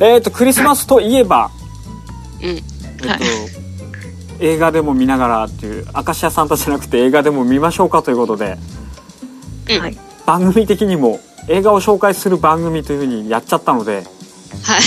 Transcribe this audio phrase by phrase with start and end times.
[0.00, 1.50] はいえっ、とクリスマスといえば
[2.42, 2.48] うん。
[2.48, 2.62] えっ
[2.96, 3.20] と、はい。
[4.40, 8.56] 映画でも見ながらっていう明石家さんたちじゃなくて映画でも見ましょうかということで
[9.68, 9.80] うん。
[9.80, 9.96] はい。
[10.26, 14.04] 番組的にも映画を紹介する番組というふうにやっちゃったので
[14.62, 14.82] はい。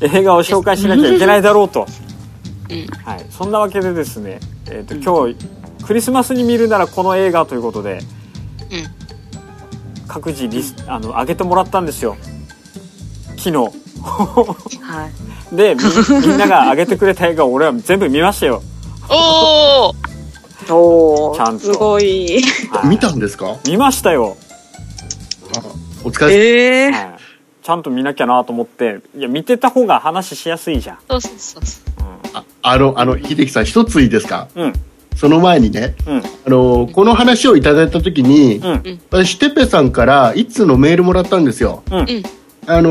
[0.18, 1.86] 映画を紹介しなきゃいけないだろうと、
[2.70, 2.86] うん。
[3.04, 5.36] はい、そんなわけでですね、えー、と今日
[5.84, 8.02] クリスマスに見るならこの映画ということで
[8.70, 8.86] うん。
[10.08, 12.16] 各自リスあの上げてもらったんですよ。
[13.36, 15.08] 昨日は
[15.52, 15.56] い。
[15.56, 15.82] でみ
[16.26, 18.62] みんなが上げてくれた映画を俺は全部見ましたよ、
[19.08, 19.92] お
[20.70, 21.66] おおちゃんと。
[21.66, 22.42] ーすごい。
[22.70, 22.88] はい。
[22.88, 23.58] 見たんですか？
[23.66, 24.36] 見ましたよ、
[25.56, 25.60] あ
[26.04, 26.34] お疲れ。
[26.34, 27.16] ええはい、
[27.62, 29.00] ちゃんと見なきゃなと思って。
[29.16, 30.98] いや見てた方が話しやすいじゃん。
[31.08, 31.84] そうそうそうそう。
[32.34, 34.48] ああのあの秀樹さん一ついいですか？
[34.54, 34.72] うん。
[35.16, 36.18] その前にねうん。
[36.18, 39.00] あのこの話をいただいた時に、うん。
[39.10, 41.82] 私てっぺさんから一通のメールもらったんですよ。
[41.90, 41.98] うん。
[41.98, 42.22] うん。
[42.66, 42.90] あの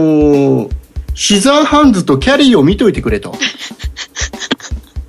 [0.67, 0.80] ー
[1.15, 3.35] シザーハンズとキャリーを見といてくれと。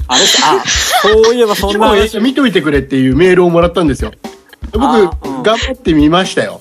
[0.08, 1.88] あれあそういえばそんな。
[1.88, 4.12] 話見といてくれっていうメールをもらったんですよ。
[4.72, 5.42] 僕、あうん。
[5.42, 6.60] 頑張ってみましたよ。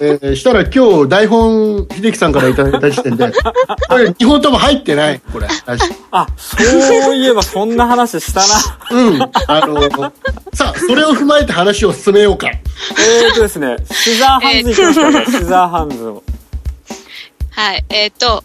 [0.00, 3.32] えーしたら今日台本秀樹さんからいただいた時点で
[3.88, 5.20] これ2本とも入ってない。
[5.32, 5.48] これ
[6.12, 8.46] あそういえばそんな話したな。
[9.02, 9.22] うん。
[9.22, 10.12] あのー
[10.54, 12.48] さあそれを踏まえて話を進めようか。
[12.48, 13.76] えーとですね。
[13.90, 16.22] シザーハンズいきましょうかシザーハンズを。
[17.50, 17.84] はい。
[17.88, 18.44] えっ、と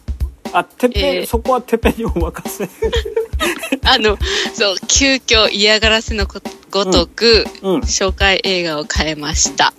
[0.53, 1.27] あてっぺん、えー。
[1.27, 2.69] そこはてっぺんにお任せ。
[3.85, 4.17] あの
[4.53, 6.39] そう急遽嫌がらせのこ
[6.71, 9.73] ごとく、うん紹介映画を変えました。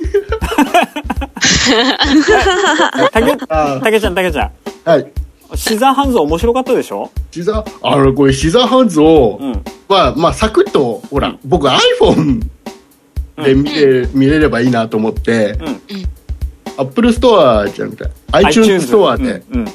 [3.12, 4.50] たけあたけちゃんたけちゃん。
[4.84, 5.12] はい。
[5.55, 7.11] シザーハンズ面白かったでしょ？
[7.30, 7.78] シザー？
[7.83, 9.64] あのこれシザーハンズを、うん。
[9.89, 11.39] まあまあサクッとほら、うん。
[11.45, 12.40] 僕 iPhone
[13.42, 15.80] で見れ,、見れればいいなと思って、うん
[16.77, 19.68] アップルストアじゃなくて iTunes ストアで、うんうん。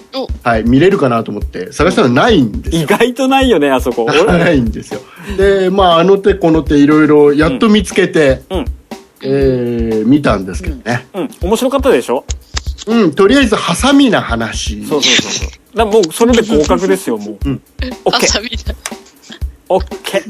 [0.43, 2.83] はい、見れるかなと思って探したらないんですよ。
[2.83, 4.05] 意外とないよねあそこ。
[4.05, 5.01] 俺 ないんですよ。
[5.37, 8.65] でまああの手この手いろいろやっと見つけて、うん。
[9.21, 11.07] えー見たんですけどね。
[11.13, 11.29] うん。
[11.41, 12.25] 面白かったでしょ？
[12.87, 14.85] うん、とりあえずハサミな話。
[14.85, 15.77] そうそうそうそう。
[15.77, 17.61] だもうそれで合格ですよもう、うん。
[18.05, 18.75] オッケー
[19.69, 20.23] オッケー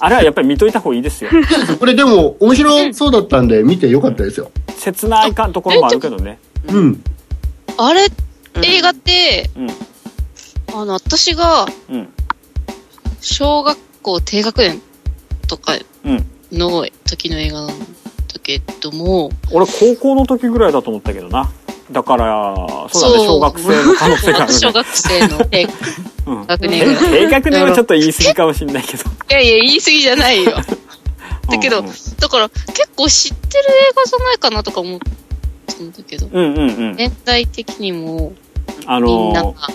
[0.00, 1.30] あれはやっぱり見といた方がいいですよ。
[1.78, 4.50] これでも面白そうだったんで見てよかったですよ。
[4.78, 6.38] 切ないかところもあるけどね。
[6.68, 7.02] うん。
[7.76, 8.06] あれ
[8.54, 9.70] うん映画って、うん。
[10.74, 12.08] あの私がうん。
[13.20, 14.80] 小学校低学年
[15.48, 16.26] とかうん。
[16.52, 17.74] の時の映画なんだ
[18.42, 21.50] けども俺高校の時ぐらいだと思ったけどな
[21.90, 22.54] だから
[22.92, 24.58] そうだね小学生の可能性があるね。
[24.58, 25.68] 小学生の低
[26.26, 26.84] うん学年。
[26.86, 29.04] ぐらい低学年はちょっと言い過ぎかもしれないけど。
[29.04, 30.52] いやいや言い過ぎじゃないよ。
[31.48, 34.98] だけど、うんだから結構知ってる映画じゃないかなとか思っ
[35.66, 36.96] たんだけど、うんうんうん。
[36.96, 38.32] 年代的にも
[38.86, 39.46] あみんなが。
[39.48, 39.74] のー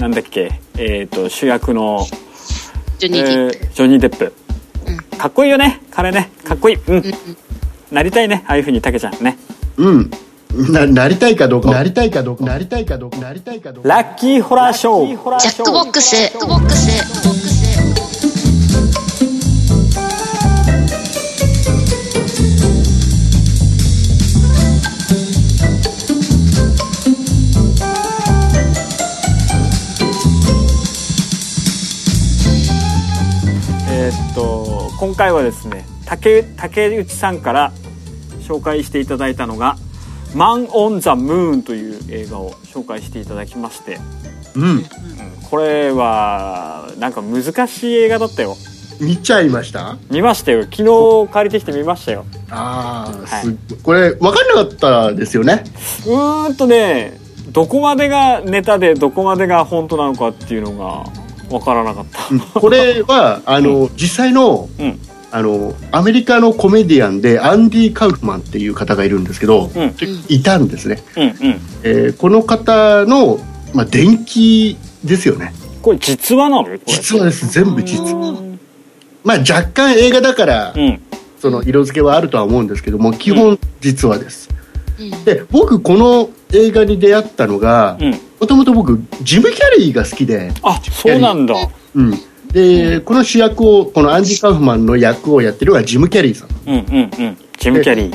[0.00, 0.50] なんだっけ？
[0.78, 2.04] えっ、と主役の、
[2.98, 4.32] ジョニー・ディップ、えージョニー・デップ。
[4.86, 4.96] うん。
[5.18, 6.30] かっこいいよね彼ね。
[6.42, 6.76] かっこいい。
[6.88, 6.94] うん。
[6.96, 7.14] うんうん。
[7.92, 9.36] なりたいねああいうふうにたけちゃんね。
[9.76, 10.10] うん
[10.54, 11.70] ななりたいかどうか。
[11.70, 12.44] なりたいかどうか。
[12.44, 13.16] なりたいかどうか。
[13.18, 13.88] なりたいかどうか。
[13.88, 15.06] ラッキーホラーショー。
[15.06, 16.16] ジャックボックス。
[16.16, 16.90] ジャックボックス
[33.92, 37.72] えーっと今回はですね竹竹内さんから
[38.40, 39.76] 紹介していただいたのが
[40.34, 43.98] 「マン・オン・ザ・ムーン」という映画を紹介していただきまして、
[44.56, 44.62] うん。
[44.62, 44.84] うん
[45.50, 48.56] これはなんか難しい映画だったよ。
[49.00, 49.96] 見ちゃいました？
[50.08, 50.62] 見ましたよ。
[50.62, 50.76] 昨
[51.26, 52.24] 日借りてきて見ましたよ。
[52.50, 53.56] ああ、はい。
[53.82, 55.64] これ分かんなかったですよね？
[56.06, 57.18] うーんとね
[57.48, 61.04] どこまでがネタでどこまでが本当なのかっていうのが
[61.48, 62.04] 分からなかっ
[62.52, 62.60] た。
[62.60, 65.00] これはあの、実際のうん
[65.32, 69.94] あのアメリカのコメディアンでアンディ・カウフマンっていう方がいるんですけど、うん。
[70.28, 71.34] いたんですね、うんうん。
[71.82, 73.38] えーこの方の、
[73.72, 75.52] まあ、電気ですよね。
[75.82, 76.78] これ実話なの？
[76.86, 77.48] 実話です。
[77.48, 78.30] 全部実話。
[78.30, 78.60] うん
[79.22, 81.00] まあ若干映画だから、うん。
[81.38, 84.50] その色付けはあるとは思うんですけども基本実話です、
[84.98, 85.24] うん。
[85.24, 88.10] で僕この映画に出会ったのがうん。
[88.40, 91.54] もともと僕ジム・キャリーが好きで、あそうなんだ。
[91.94, 92.14] うん、
[92.52, 96.48] でこの主役をこのアンディ・カウフマンの役をやってるのがジム・キャリーさん。
[96.66, 97.38] うんうんうん。
[97.58, 98.10] ジム・キャリ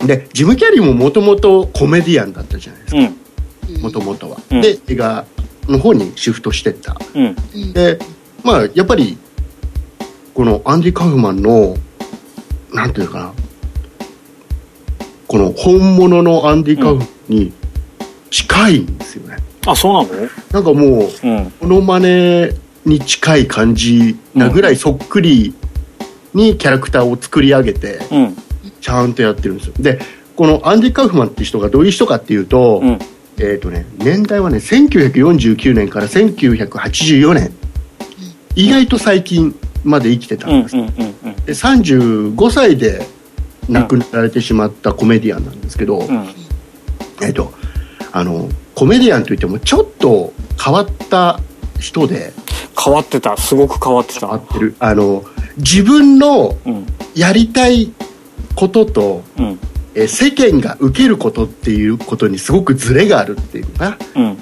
[0.00, 0.06] ー。
[0.06, 3.00] でジム・キャリーももともとコメディアンだったじゃないですか。
[3.00, 3.82] うん。
[3.82, 4.60] もともとは、うん。
[4.60, 5.24] で映画
[5.68, 6.96] の方にシフトしてった。
[7.14, 7.36] うん。
[7.54, 7.72] うん。
[7.72, 7.98] で
[8.42, 9.18] まあやっぱり
[10.34, 11.76] このアンディ・カウフマンの
[12.72, 13.32] なんていうのかな。
[15.26, 17.52] この本物のアンディ・カウフに
[18.30, 19.36] 近いんですよね。
[19.66, 20.28] あそうなの？
[20.52, 21.52] なんかもううん。
[21.60, 22.50] モノマネ
[22.88, 25.54] に近い感じなぐらいそっくり
[26.34, 28.36] にキャラクターを作り上げてうん。
[28.80, 29.74] ちゃんとやってるんですよ。
[29.78, 30.00] で
[30.36, 32.98] このアンディ・カウフマンって人がどういう人かっていうと,、うん。
[33.38, 37.52] えーとね、年代はね1949年から1984年
[38.56, 39.54] 意外と最近
[39.84, 40.82] まで生きてたうんです、で
[41.52, 43.06] 35歳で
[43.68, 46.28] 亡くなられてしまったコメディアンなんですけど、うん。
[47.22, 47.52] えっと
[48.12, 50.32] あのコメディアンといってもちょっと
[50.62, 51.40] 変わった
[51.78, 52.32] 人で。
[52.82, 53.36] 変わってた。
[53.36, 54.20] すごく変わってた。
[54.20, 54.74] 変わってる。
[54.78, 55.24] あの
[55.56, 56.86] 自分のうん。
[57.14, 57.92] やりたい
[58.54, 59.58] ことと、うん。
[59.94, 63.84] えー世間が受けることっていうことにすごくズレがあるっていうのか。
[63.90, 64.38] なうん。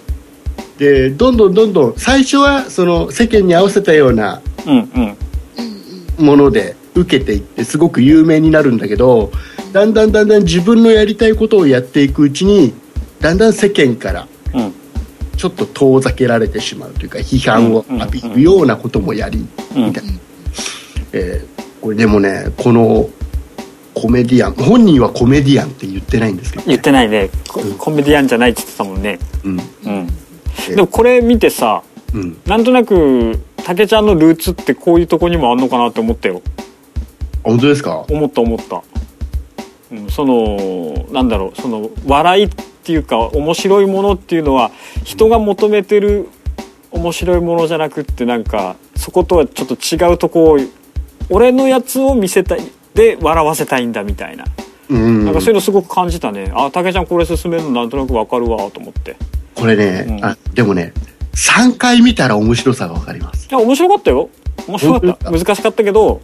[0.79, 4.43] でどんどんどんどん最初はその世間に合わせたような
[6.19, 9.31] もので受けていってすごく有名になるんだけど
[9.73, 12.75] だんだんだんだん自分のやりたいことをやっていくうちに
[13.21, 14.75] だんだん世間からうん
[15.37, 20.12] ちょっと遠ざけられてしまうというか批判を浴びるようなこともやりうんみたいな、
[21.12, 23.09] えーこれでもねこの
[23.94, 27.31] コメディアン本人はコメディアンって言ってないんですけど、言ってないね。
[27.49, 27.75] コうん。
[27.79, 29.19] コメディアンじゃないって言ってたもんね。
[29.44, 29.53] うん。
[29.53, 30.09] うん。
[30.69, 31.82] えでもこれ見てさ
[32.12, 36.43] うん、なんとなく竹ちゃんのルーツってこういうとこにもあんのかなって思ったよ。
[37.44, 38.05] 本当ですか？
[38.11, 38.82] 思った思った、
[39.93, 44.71] うん、そのなんだろうその笑いっていうか面白いものっていうのは
[45.05, 46.29] 人が求めてる
[46.91, 50.59] 面白いものじゃなくってなんかそことはちょっと違うとこを
[51.29, 52.61] 俺のやつを見せたい
[52.94, 54.44] で笑わせたいんだみたいな。
[54.88, 55.25] うん。
[55.25, 56.50] なんかそういうのすごく感じたね。
[56.55, 59.17] あ竹ちゃんこれ進めるのなんとなくわかるわと思って。
[59.55, 60.25] これね、うん。
[60.25, 60.93] あでもね
[61.35, 63.49] 3回見たら面白さが分かります。
[63.49, 64.31] いや面白かったよ。
[64.67, 65.31] 面白かった。
[65.31, 66.21] 本難しかったけど。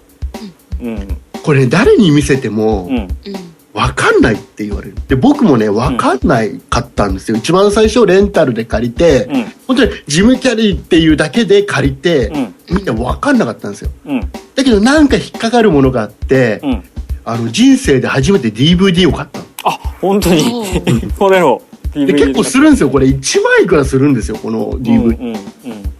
[0.81, 1.19] うん。
[1.43, 3.08] これ、ね、誰に見せてもうん
[3.74, 4.96] 分かんないって言われる。
[5.08, 9.44] で僕もね分かんないかったんですよ、一番最初レンタルで借りて、うん。
[9.66, 12.54] 本当にジム・キャリーっていうだけで借りて、うん。
[12.70, 13.90] 見て分かんなかったんですよ。
[14.04, 14.20] うん。
[14.20, 16.84] だけどなんか引っかかるものがあって、うん。
[17.24, 19.44] あの人生で初めて DVD を買ったの。
[19.64, 19.70] あ
[20.00, 20.42] 本当に？
[21.08, 21.62] お これを？
[21.94, 23.06] で DVD 結構するんですよこれ。
[23.06, 25.36] 1万いくらするんですよこの DVD、うんうん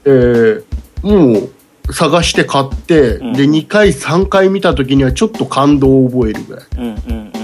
[0.05, 0.63] えー
[1.03, 1.51] もう
[1.93, 3.33] 探して買って、うん。
[3.33, 6.65] で2回3回見た時にはちょっと感動を覚えるぐらい。
[6.79, 7.42] うんうんうんうんうん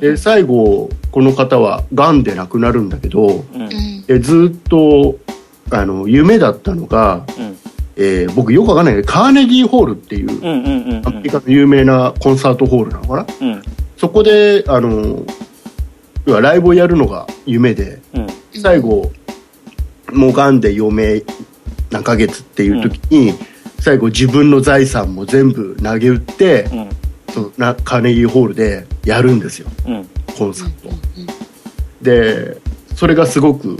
[0.00, 4.02] で最後この方はがんで亡くなるんだけどうん。
[4.06, 5.16] でずっと
[5.70, 7.56] あの夢だったのが、うん。
[7.96, 10.28] えー僕よくわかんないけどカーネギーホールっていう、
[11.06, 13.26] アメリカの有名なコンサートホールなのかな？
[13.40, 13.62] うん。
[13.96, 15.24] そこであの
[16.26, 18.26] 要はライブをやるのが夢でうん。
[18.52, 19.10] 最後
[20.12, 21.24] もうがんで余命
[21.90, 23.32] 何ヶ月っていう時に、
[23.80, 26.88] 最後自分の財産も全部投げ打って、うん
[27.36, 29.68] そのなカーネギーホールでやるんですよ。
[29.86, 30.08] うん。
[30.38, 30.88] コンサート、
[32.00, 32.56] で
[32.94, 33.76] それがすごく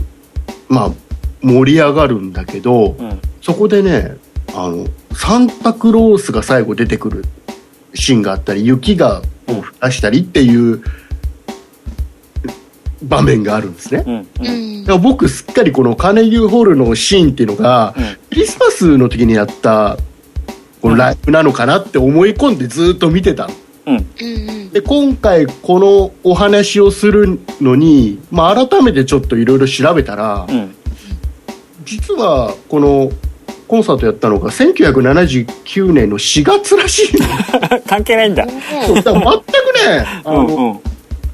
[0.68, 0.92] まあ
[1.40, 3.18] 盛り上がるんだけど、うん。
[3.40, 4.18] そこでね
[4.54, 7.24] あのサンタクロースが最後出てくる
[7.94, 10.82] シーンがあったり雪がを降らしたりっていう
[13.02, 14.14] 場面があるんですね、うん。
[14.14, 14.82] うん。
[14.82, 18.04] だから僕すっかりこのカーネギーホールのシーンっていうのが、うん。
[18.28, 19.96] クリスマスの時にやった
[20.86, 23.54] このライブなのかなって思い込んでずっと見てたの。
[23.86, 24.70] うん。
[24.70, 30.76] で今回このお話をするのに、まあ、改めてちょっといろいろ調べたら、うん。
[31.84, 33.10] 実はこの
[33.66, 37.26] コンサートやったのが1979年の4月らしいの。
[37.86, 38.46] 関係ないんだ。
[38.46, 40.80] だから全くねあの、うんうん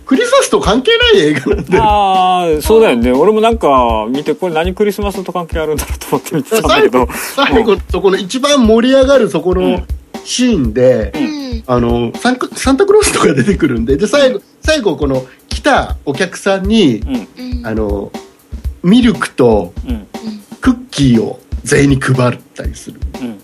[0.05, 1.79] クリスマスと関係ない映画なんで。
[1.79, 3.13] ああそうだよね。
[3.13, 7.09] 俺もなんか見てこれ何クリスマスと関係あるんだろうと思って見てたんだけど。
[7.35, 9.85] 最後そこの一番盛り上がるそこの
[10.25, 11.13] シーンで、
[11.67, 13.97] あのサンクサンタクロースとか出てくるんで。
[13.97, 17.67] で最後最後この来たお客さんに、うん。
[17.67, 18.11] あの
[18.83, 20.07] ミルクとうん。
[20.61, 23.01] クッキーを全員に配ったりする。
[23.21, 23.39] うん。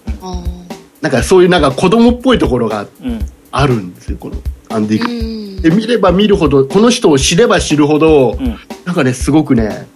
[1.00, 3.20] なんかそういうなんか子供っぽいところがうん。
[3.50, 4.36] あるんですよこの
[4.70, 8.56] アンディ・カーで見れば見るほどこの人を知れば知るほど、うん。
[8.84, 9.86] なんかねすごくね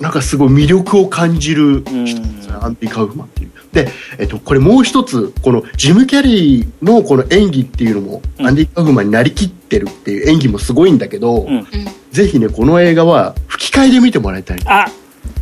[0.00, 3.50] なんかすごい魅力を感じる人ですね、アンディ・カウフマンっていう。
[3.72, 3.88] で、
[4.18, 8.46] えっと、これもう一つこのジム・キャリーのこの演技っていうのも、うん。
[8.46, 11.66] アンディ・カウフマンになりきってるっていう演技もすごいんだけど、うん。
[12.10, 14.86] ぜひねこの映画は吹き替えで見てもらいたい、あ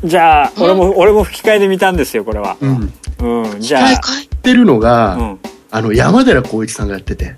[0.04, 2.56] じゃあ俺も俺も吹き替えで見たんですよこれは。
[2.60, 3.90] うん、うんじゃあ。
[3.90, 4.00] やっ
[4.42, 5.38] てるのが、うん
[5.72, 7.34] あの山寺宏一さんがやってて。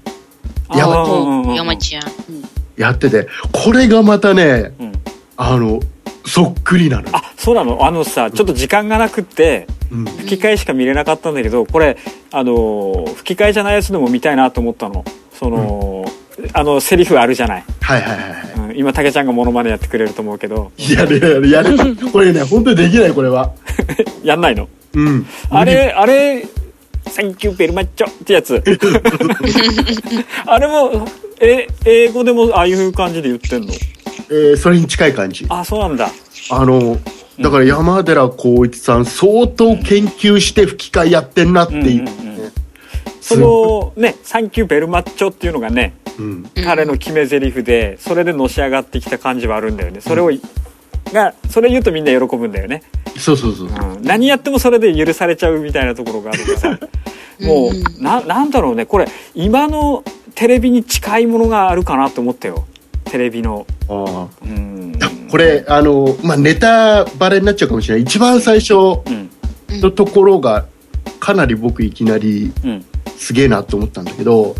[0.68, 1.54] あやばーうんうんうん。
[1.54, 2.02] 山ちゃん。
[2.76, 3.28] やってて。
[3.52, 4.92] これがまたねうん。
[5.36, 5.80] あの
[6.26, 7.86] そっくりなの、あそうなの？
[7.86, 11.98] あのさちょっと時間がなくってうん、吹き替えしか見れなかったんだけどこれ
[12.32, 15.04] あの吹き替えじゃないやつでも見たいなと思ったの。
[15.32, 16.04] その、
[16.52, 20.72] あのセリフあるじゃない、はいはいはい今たけちゃんがモノマネやってくれると思うけど。
[20.78, 21.96] やるやるやる。
[22.10, 23.52] これね本当にできないこれは。
[24.24, 24.68] やんないの？
[24.94, 25.26] うん。
[25.50, 26.46] あれあれ
[27.14, 28.60] 「サンキューベルマッチョ」ってやつ。
[30.46, 31.06] あれも
[31.38, 33.72] え英語でもああいう感じで言ってんの？
[34.30, 35.46] えーそれに近い感じ。
[35.48, 36.10] あそうなんだ。
[36.50, 36.98] あの
[37.40, 42.52] だから山寺宏一さん相当研究して吹き替えやってんなっていう、うんうんうん。
[43.20, 46.50] そのね「サンキューベルマッチョ」っていうのがねうん。
[46.64, 50.00] 彼の決め台詞でそれでのし上がってきた感じはあるんだよね。
[50.00, 50.32] それを、
[51.14, 52.82] がそれ言うとみんな喜ぶんだよね、
[53.16, 56.58] そうそうそう、うん、何やってもそれで許されちゃうみたいなところがあるから。
[56.58, 56.78] さ
[57.40, 58.86] もうななんだろうね。
[58.86, 60.04] これ今の
[60.34, 62.64] テレビに近いものがあるかなと思ったよ。
[63.06, 63.66] テレビの。
[63.88, 64.96] あうん。
[65.00, 68.02] あこれあの、まあ、ネタバレになっちゃうかもしれない。
[68.02, 69.30] 一番最初うん。
[69.80, 70.66] のところが
[71.18, 72.84] かなり僕いきなりうん。
[73.16, 74.54] すげえなと思ったんだけど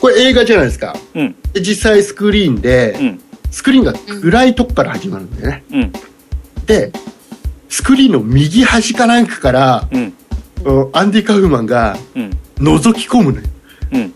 [0.00, 0.96] これ映画じゃないですか。
[1.14, 1.34] うん。
[1.52, 3.20] で実際スクリーンで、うん
[3.52, 5.92] スクリーンが暗いとこから始まるんだよね、うん。
[6.66, 6.90] で
[7.68, 10.12] スクリーンの右端かなんかから、うん。
[10.64, 12.30] うんアンディ・カフマンがうん。
[12.56, 13.46] 覗き込むのよ。
[13.92, 14.14] うん。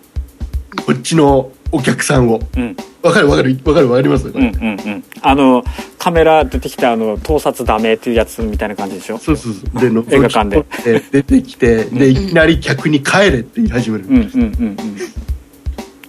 [0.84, 2.40] こっちのお客さんを。
[2.56, 2.76] うん。
[3.02, 4.28] わかるわかるわかるわかります？
[4.28, 4.48] うんうんう
[4.90, 5.04] ん。
[5.22, 5.64] あの
[5.98, 9.18] カメラ出てきたあの盗撮ダメっていうやつみたいな感じでしょ？
[9.18, 9.80] そうそうそう。
[9.80, 10.64] で覗き映画館で。
[11.10, 14.76] 出てきてでいきなり客に帰れって言い始める、うんうんうんうん。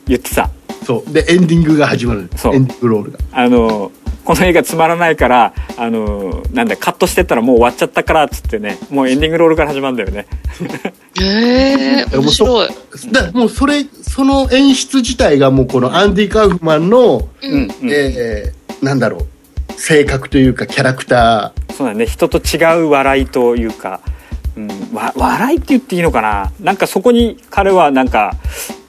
[0.05, 0.49] 言ってた
[0.87, 1.13] そう。
[1.13, 2.29] でエンディングが始まる。
[2.37, 2.55] そう。
[2.55, 3.19] エンディングロールが。
[3.33, 3.91] あの
[4.23, 10.27] この映画つまらないからあのなんだカットしてったらもう終わっちゃったからっつってねもうエンディングロールから始まるんだよね。
[11.19, 12.69] へえー、面白い。
[13.11, 17.91] だもうそれその演出自体がもうこのアンディ・カフマンの、うんうん。
[17.91, 19.73] えーなんだろう。
[19.73, 22.05] 性格というかキャラクタそうだね。
[22.05, 24.01] 人と違う笑いというか、
[24.55, 26.51] うん、わ笑いって言っていいのかな。
[26.59, 28.35] なんかそこに彼はなんか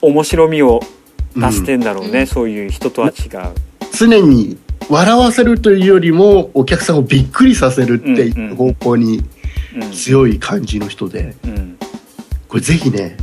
[0.01, 0.79] 面白みを
[1.35, 3.13] 出してんだろうね、そういう人とは違う。
[3.15, 3.53] ー
[3.97, 4.57] 常に
[4.89, 9.23] 笑わせるというよりもお客さんをびっくりさせるっていう方向に
[9.75, 11.77] うん強い感じの人でうん。
[12.47, 13.17] これぜひね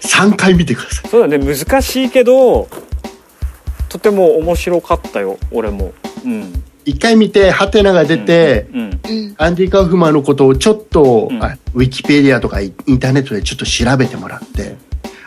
[0.00, 1.10] 3回見てください。
[1.10, 2.68] そうだね難しいけど
[3.88, 5.92] とても面白かったよ俺も。
[6.24, 6.64] うん。
[6.86, 9.34] 1回見てハテナが出て、うんうん。
[9.36, 11.42] アンディ・カフマンのことをちょっと、うん。
[11.44, 14.76] あウィキペディアとかインターネットでちょっと調べてもらって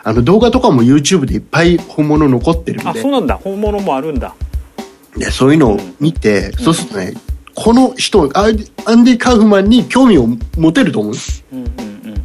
[0.08, 2.88] あの動画とかも YouTube でいっぱい本物残ってるんで。
[2.90, 3.34] あそうなんだ。
[3.34, 4.36] 本物もあるんだ。
[5.16, 7.14] でそういうのを見て、そうするとね
[7.56, 12.24] この人アンディアンディ・カフマンに興味を持てると思うんですうんうんうん。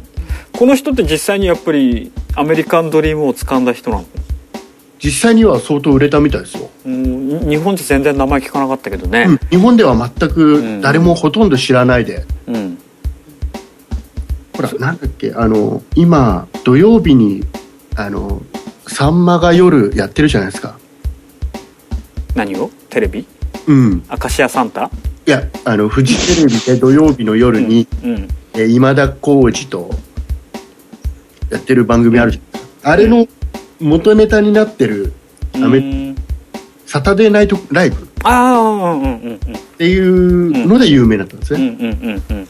[0.52, 4.04] この人って実際にやっぱりアメリカンドリームを掴んだ人なの？
[5.02, 9.26] 実際には相当売れたみたいですよ、うんに日本じゃ全然名前聞かなかったけどね。
[9.26, 12.78] うん日本では全く誰もほとんど知らないで、うん。
[14.54, 17.42] ほらなんだっけあの今土曜日に
[17.96, 18.42] あの
[18.86, 20.78] さんまが夜やってるじゃないですか。
[22.34, 22.70] 何を？
[22.88, 23.26] テレビ？
[23.66, 24.04] うん。
[24.08, 24.90] アカシアサンタ？
[25.26, 29.90] いやあのフジテレビで土曜日の夜に、うんえー今田耕司と
[31.50, 32.90] やってる番組あるじゃないですか。
[32.90, 33.26] あれの
[33.80, 35.12] 元ネタになってる
[35.54, 36.16] アメうん
[36.86, 39.38] サタデーナイトライブっああうんうんうんうん。
[39.78, 42.48] ていうので有名だったんですね、うんうんうんうん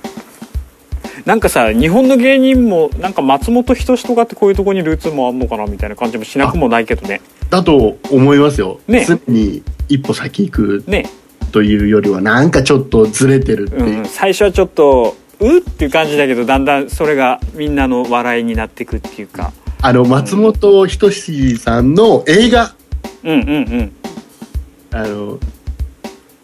[1.24, 7.20] なんかさ日本の芸人もなんか松本人志とかってこういうとこにルーツもあんのかなみたいな感じもしなくもないけどね。
[7.50, 9.04] だと思いますよ、ね。
[9.06, 11.08] 常に一歩先行くね。
[11.52, 19.52] というよりはなんかちょっとずれてるっていう、うん、最初はちょっとうっていう感じだけどだんだんそれがみんなの笑いになっていくっていうか。
[19.82, 22.74] あの松本人志さんの映画。
[23.24, 23.92] うんうんうん。
[24.92, 25.38] あの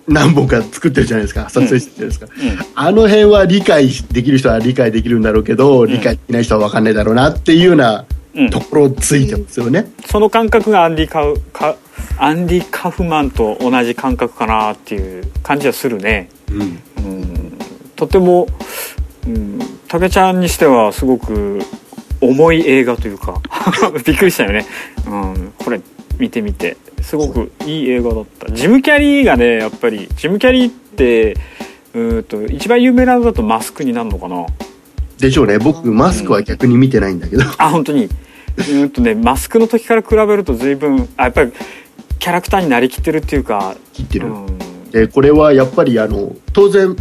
[0.09, 1.49] 何本か作ってるじゃないですか。
[1.49, 2.87] 撮影してるじゃないですか、うん。
[2.87, 8.51] あの辺は理解できる人は理解できるんだろうけど、理解できない人は分かんないだろうなっていうようなうん。
[8.51, 11.77] ところついてますよね、その感覚がアンディカウカ
[12.19, 16.29] アンディ・カフマンと同じ感覚かなっていう感じはするね。
[16.51, 16.61] うん。
[17.05, 17.59] うん。
[17.97, 18.47] とても
[19.27, 19.59] うん。
[19.89, 21.61] 竹ちゃんにしてはすごく
[22.21, 23.41] 重い映画というか
[24.05, 24.67] びっくりしたよね、
[25.07, 25.81] うん、これ
[26.19, 28.53] 見てみてすごくいい映画だった。
[28.53, 31.37] ジム・キャリーがねやっぱりジム・キャリーって
[31.95, 34.47] うーんと一番有名なのだとマスクになるのかな。
[35.19, 35.59] でしょうね。
[35.59, 38.05] 僕マスクは逆に見てないんだけど、 あ本当に。
[38.05, 41.53] うーんとねマスクの時から比べると随分あやっぱり
[42.19, 43.77] キャラクターになりきってるっていうか。
[43.93, 44.59] 切ってる、うん。
[44.91, 46.97] でこれはやっぱりあの当然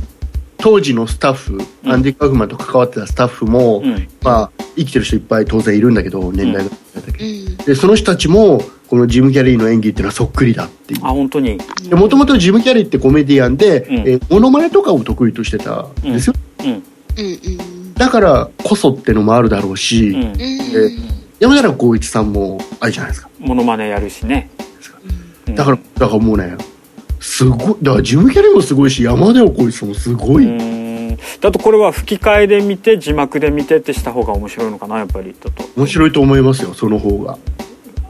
[0.58, 1.92] 当時のスタッフ、うん。
[1.92, 4.08] アンディ・カフマンと関わってたスタッフも、うん。
[4.22, 6.72] まあ生きてる人いっぱい当然いるんだけど年代が、
[7.20, 7.58] うん。
[7.58, 11.00] でその人たちもこのジム・キャリーの演技っていうのはそっくりだっていう。
[11.04, 11.58] あ本当に。
[11.92, 13.96] もともとジム・キャリーってコメディアンで、うん。
[14.00, 16.68] えーモノマネとかを得意としてたんですよ、うん。
[16.68, 17.94] うんうん。
[17.94, 20.24] だからこそってのもあるだろうし、うん。
[20.24, 20.34] うん。
[21.40, 23.30] 山寺宏一さんもあれじゃないですか。
[23.40, 24.50] モノマネやるしね。
[25.56, 26.58] だからだからもうね
[27.20, 31.18] すごいだからジム・キャリーもすごいし山田横一さんもすごい、うん。
[31.42, 35.64] だとこれは吹き替えで見て字幕で見てってした方が面白いのかなやっぱりだと。
[35.76, 37.38] 面白いと思いますよその方が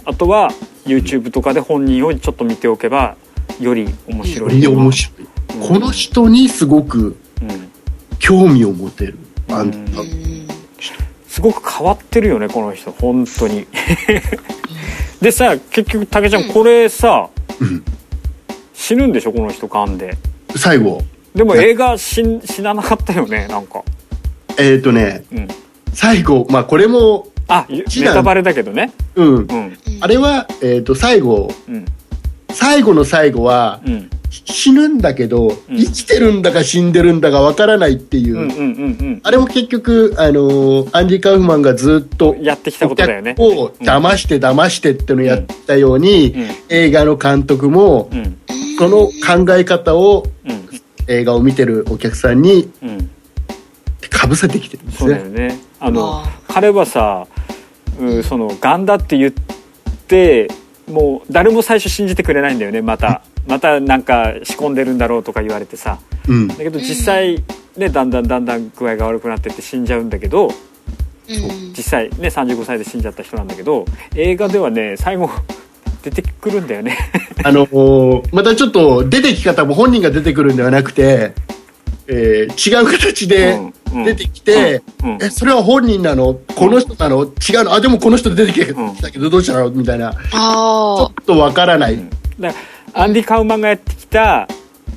[0.07, 0.49] あとは
[0.85, 3.17] YouTube とかで本人をちょっと見ておけば
[3.59, 4.63] より面白い。
[4.63, 5.27] より面白い、
[5.59, 5.67] うん。
[5.67, 7.71] この人にすごくうん。
[8.17, 9.17] 興味を持てる、
[9.49, 10.47] あんうん。
[11.27, 12.91] すごく変わってるよねこの人。
[12.93, 13.67] 本当に。
[15.21, 17.83] でさ結局竹ちゃんこれさ、うん。
[18.73, 20.17] 死ぬんでしょこの人噛んで。
[20.55, 21.01] 最後。
[21.35, 23.83] でも映画死ん死ななかったよねなんか。
[24.57, 25.25] えっ、ー、とね。
[25.33, 25.47] うん。
[25.93, 26.47] 最後。
[26.49, 28.91] まあこれもあネタバレだけどね。
[29.15, 29.77] うん、うん。
[30.01, 31.49] あれは、えー、と最後。
[31.67, 31.85] うん。
[32.49, 34.09] 最後の最後はうん。
[34.29, 35.77] 死ぬんだけど、うん。
[35.77, 38.63] 生きてるんだか死んでるんだかわからないっていう、うんうんうんう
[39.03, 39.21] ん。
[39.23, 43.35] あれも結局、あのーアンディ・カウフマンがずっとやってきたことだよね。
[43.37, 46.47] を騙して騙してってのをやったように、うん。
[46.69, 48.37] 映画の監督もうん。
[48.77, 50.67] その考え方をうん。
[51.07, 53.09] 映画を見てるお客さんにうん。
[54.09, 55.47] かぶせてきてるんですね。
[55.49, 55.59] ね。
[55.79, 57.36] あのあ彼はさ、うん、
[58.23, 59.31] そのがんだって言っ
[60.07, 60.47] て
[60.89, 63.21] もう誰も最初信じてくれないんだよねまた。
[63.47, 65.99] またなんか仕込んでるんだろうとか言われてさ。
[66.27, 66.47] うん。
[66.47, 67.43] だけど実際
[67.75, 70.53] ねだんだんだんだん具合が悪くなってって死んじゃうんだけどうん。
[71.75, 73.85] 実際ね35歳で死んじゃった人なんだけど
[74.15, 75.29] 映画ではね最後
[76.03, 76.97] 出てくるんだよね。
[77.43, 81.33] あのーまたちょっと出てき方も本人が出てくるんではなくて、
[82.07, 83.59] えー違う形で
[84.05, 85.23] 出てきて、うんうん。
[85.23, 86.35] えそれは本人なの？
[86.55, 87.25] この人なの？
[87.25, 87.73] 違うの？
[87.73, 89.69] あでもこの人出てきうんたけどどうしたの？
[89.69, 90.13] みたいな。
[90.13, 91.97] ちょあっとわからない、
[92.39, 92.57] だか
[92.93, 94.47] らアンディ・カウマンがやってきた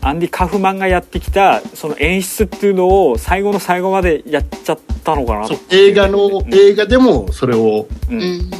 [0.01, 5.47] アンディ・カフマンがやってきたその演出っていうのを最後の最後までやっちゃったのかな？
[5.49, 8.51] そう映画の、映画でもそれをうん。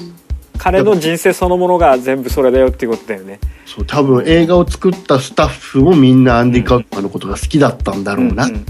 [0.61, 3.41] 彼の人生そのものが全部それだよっていうことだよね。
[3.65, 8.65] そう多分映画を作ったスタッフもみんなアンディ・カウフマンのことが好きだったんだろうな、んんん。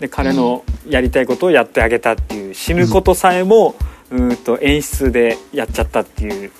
[0.00, 3.76] で彼のやりたいことをやってあげたっていう死ぬことさえも
[4.10, 6.50] うーんと演出でやっちゃったっていう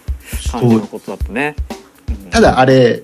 [0.53, 1.57] 感じのことだったね。
[2.09, 2.12] う。
[2.29, 3.03] んただあれ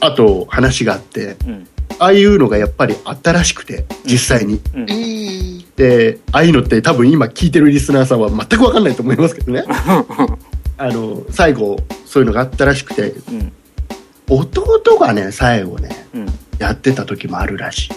[0.00, 1.68] あと話があってうん。
[2.00, 5.64] ああいうのがやっぱり新しくて実際に、うんうん。
[5.76, 9.64] でああいうのって多分今聞いてるリスナーさんは全く分かんないと思いますけどね
[10.78, 13.52] あの最後そういうのがあったらしくてうん。
[14.30, 16.26] 弟がね最後ねうん。
[16.58, 17.90] やってた時もあるらしい。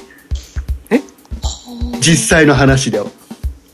[1.42, 3.06] ほう実際の話では。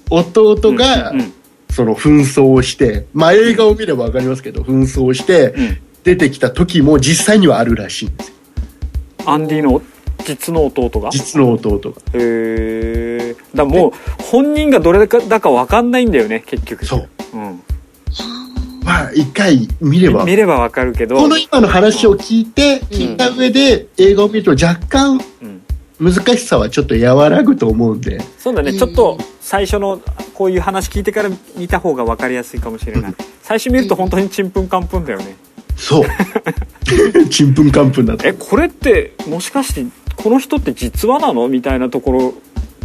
[0.10, 1.34] 弟がうん
[1.70, 5.78] その紛争をしてまあ映画を見れば分かりますけど紛争してうん。
[6.04, 8.36] 出てきた時も実際にはあるらしいんですよ。
[9.26, 9.82] アンディの
[10.24, 11.10] 実の弟が？
[11.12, 12.02] 実の弟が。
[12.14, 13.92] へえだからもう
[14.24, 16.86] 本人がどれだか分かんないんだよね結局。
[16.86, 17.62] そう、うん、
[18.88, 20.24] まあ一回見れば。
[20.24, 21.18] 見れば分かるけど。
[21.18, 25.58] この今の話を聞いて聞いた上で映画を見ると若干うん
[26.00, 28.22] 難しさはちょっと和らぐと思うんで。
[28.38, 28.78] そうだね、うん。
[28.78, 30.00] ちょっと最初の
[30.34, 33.16] こういう話聞いてから見た方が分かりやすいかもしれない。
[33.42, 35.36] 最初見ると本当にちんぷんかんぷんだよね。
[35.76, 36.06] そう。
[37.30, 38.26] ちんぷんかんぷんだと。
[38.26, 42.34] えこれってもしかしてこの人って実話なのみたいなところ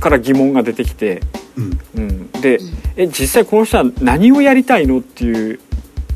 [0.00, 1.20] から疑問が出てきて、
[1.56, 1.78] うん。
[1.96, 5.60] うん、で、うんえ実際この人は何をやりたいのっていう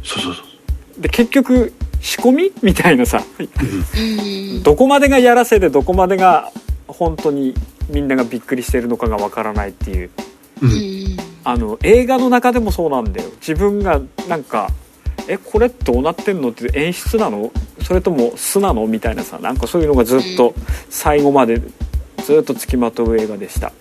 [0.07, 1.01] そうそうそう。
[1.03, 3.23] で結局仕込みみたいなさ。
[3.39, 4.63] うん。
[4.63, 6.53] どこまでがやらせでどこまでが
[6.87, 7.55] 本当に
[7.91, 10.11] みんながびっくりしてるのかがわからないっていう。
[10.63, 10.73] ううん。
[10.73, 11.17] ん。
[11.45, 13.31] あの映画の中でもそうなんだよ。
[13.41, 14.71] 自分がなんか
[15.29, 17.51] 「えこれどうなってんの?」って演出なの？
[17.83, 18.87] それとも素なの？
[18.87, 19.39] みたいなさ。
[19.41, 20.55] なんかそういうのがずっと
[20.89, 21.61] 最後まで
[22.25, 23.73] ずっと付きまとう映画でした。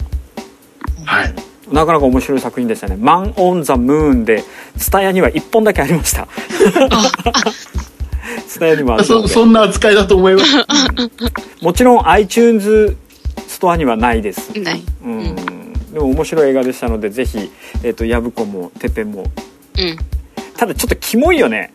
[1.06, 1.34] はい
[1.71, 4.43] なかなか面白い作品でしたね「マン・オン・ザ・ムーン」で
[4.78, 6.28] 蔦屋には1本だけありました。
[8.47, 9.28] 蔦屋にもあるのそで。
[9.28, 10.45] そんな扱いだと思います。
[11.62, 12.95] もちろん iTunes
[13.47, 14.51] ストアにはないです。
[14.60, 14.84] ない。
[15.04, 15.36] うん、
[15.91, 17.51] でも面白い映画でしたのでぜひ、
[17.84, 19.25] えー、とヤブコもてっぺんも。
[19.78, 19.97] うん。
[20.58, 21.71] ただちょっとキモいよね。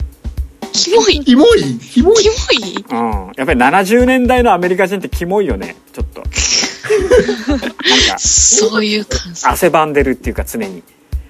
[0.72, 1.20] キモい。
[1.24, 1.78] キモい？
[1.78, 2.22] キモい？
[2.22, 2.34] キモ
[2.68, 2.84] い？
[2.90, 3.32] うん。
[3.36, 5.76] やっぱり70年代のアメリカ人ってキモいよね。
[5.92, 6.22] ちょっと
[8.18, 9.50] そういう感想。
[9.50, 10.82] 汗ばんでるっていうか常に。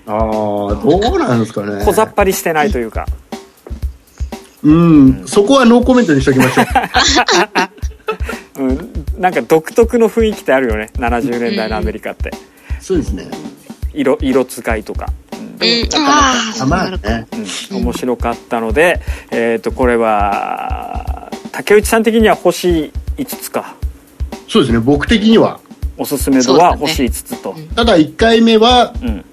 [0.07, 1.85] ああどうなんですかね。
[1.85, 3.07] 小ざっぱりしてないというか。
[4.63, 6.67] うんそこはノーコメントにしときましょう。
[8.63, 10.91] うん、なんか独特の雰囲気ってあるよね。
[10.97, 12.31] 70年代のアメリカって。
[12.81, 13.31] そうですね。
[13.95, 15.07] 色色使いとか、
[15.95, 17.27] ああ、あまあなるほどね。
[17.71, 23.77] うん、面白かったので、えっ、とこれは竹内さん的には星5つか
[24.51, 24.81] そうですね。
[24.81, 25.61] 僕的には。
[25.97, 29.25] おすすめ度は星5つと、ただ1回目はうん、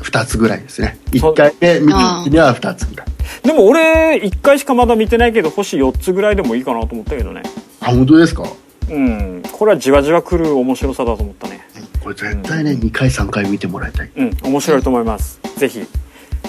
[0.00, 0.98] 2つぐらいですね。
[1.18, 1.86] そう1回目見
[2.30, 3.06] には2つぐらい。
[3.42, 7.42] でも俺1回しかまだ見てないけど星4つぐらいでもいいかなと思ったけどね。
[7.80, 8.44] あ本当ですか？
[8.90, 9.42] うん。
[9.50, 11.66] これはじわじわくる面白さだと思ったね。
[12.02, 14.10] これ絶対ね、2回3回見てもらいたい。
[14.14, 14.36] うん。
[14.44, 15.82] 面白いと思います、ぜひ。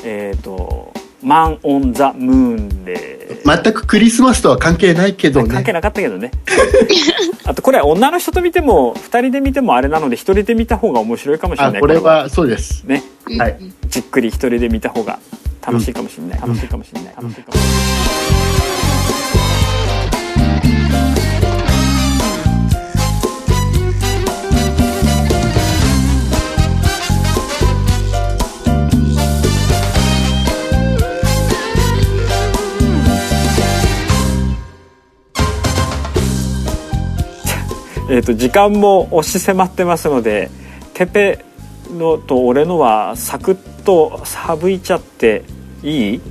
[0.03, 0.91] えっ、と
[1.23, 3.13] 「マン・オン・ザ・ムーンで」
[3.45, 5.49] 全くクリスマスとは関係ないけどね。
[5.49, 6.31] 関係なかったけどね。
[7.45, 11.77] あとこれ女の人と見ても2人で見てもあれなので1人で見た方が面白いかもしれない。
[11.77, 12.83] あこれはそうです。
[12.85, 13.03] ね。
[13.37, 13.57] はい。
[13.89, 15.19] じっくり1人で見た方が
[15.65, 17.13] 楽しいかもしれない、楽しいかもしれない。
[17.15, 18.32] 楽しいかもしれない
[38.09, 40.49] えー、と時間も押し迫ってますので
[40.93, 41.45] テペ
[41.91, 45.43] のと俺のはサクッと省いちゃって
[45.83, 46.21] いい？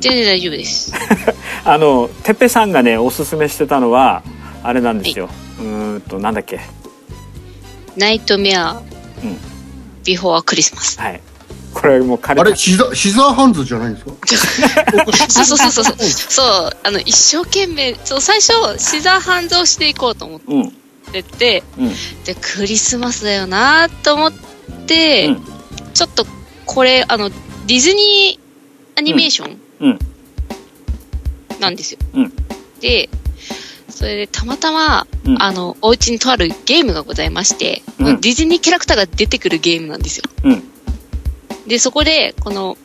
[0.00, 0.92] 全然大丈夫です。
[1.64, 4.22] あのテペさんがねおすすめしてたのは
[4.62, 6.60] あれなんですよ、うーんとなんだっけ？
[7.96, 8.82] ナイトメア、ん。
[10.04, 11.00] ビフォークリスマス。
[11.00, 11.20] はい
[11.80, 14.12] これもう彼あれシザシザーハンズじゃないんですか？
[15.28, 15.94] そうそうそうそう。
[15.98, 16.04] そう。
[16.28, 20.62] そう、あの、一生懸命、そう、最初、シザーハンズをしていこうと思うん。
[20.68, 20.70] っ
[21.12, 21.88] てて、うん。
[22.24, 24.32] で、クリスマスだよなと思っ
[24.86, 25.42] て、うん。
[25.94, 26.26] ちょっと、
[26.66, 29.98] これ、あの、ディズニーアニメーションうん。
[31.60, 31.98] なんですよ。
[32.14, 32.32] うん。
[32.80, 33.08] で、
[33.88, 35.40] それでたまたま、うん。
[35.42, 38.20] あの、お家にとあるゲームがございまして、うん。
[38.20, 40.24] ディズニーキャラクターが出てくるゲームなんですよ。
[41.68, 42.78] うんで、そこで、この、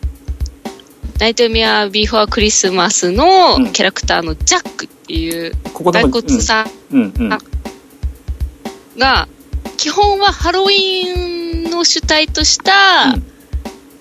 [1.20, 3.72] ナイトメアビーフォークリスマスのうん。
[3.72, 7.30] キャラクターのジャックっていうここでも大骨さん
[8.98, 9.28] が、
[9.78, 13.24] 基本はハロウィンの主体としたうん。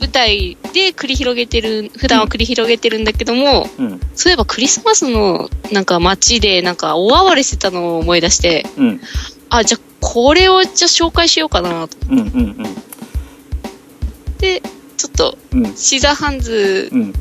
[0.00, 4.00] 舞台で繰り広げてる、普段は繰り広げてるんだけども、うん。
[4.16, 9.00] そういえばクリスマスのなんか街でなんか大暴れしてたのを思い出して、うん。
[9.48, 11.96] あ、じゃあこれをじゃあ紹介しようかなと。
[12.10, 12.74] うんうん思っ
[14.42, 14.60] て、
[14.96, 15.38] ちょっと
[15.76, 17.12] シザーハンズうん。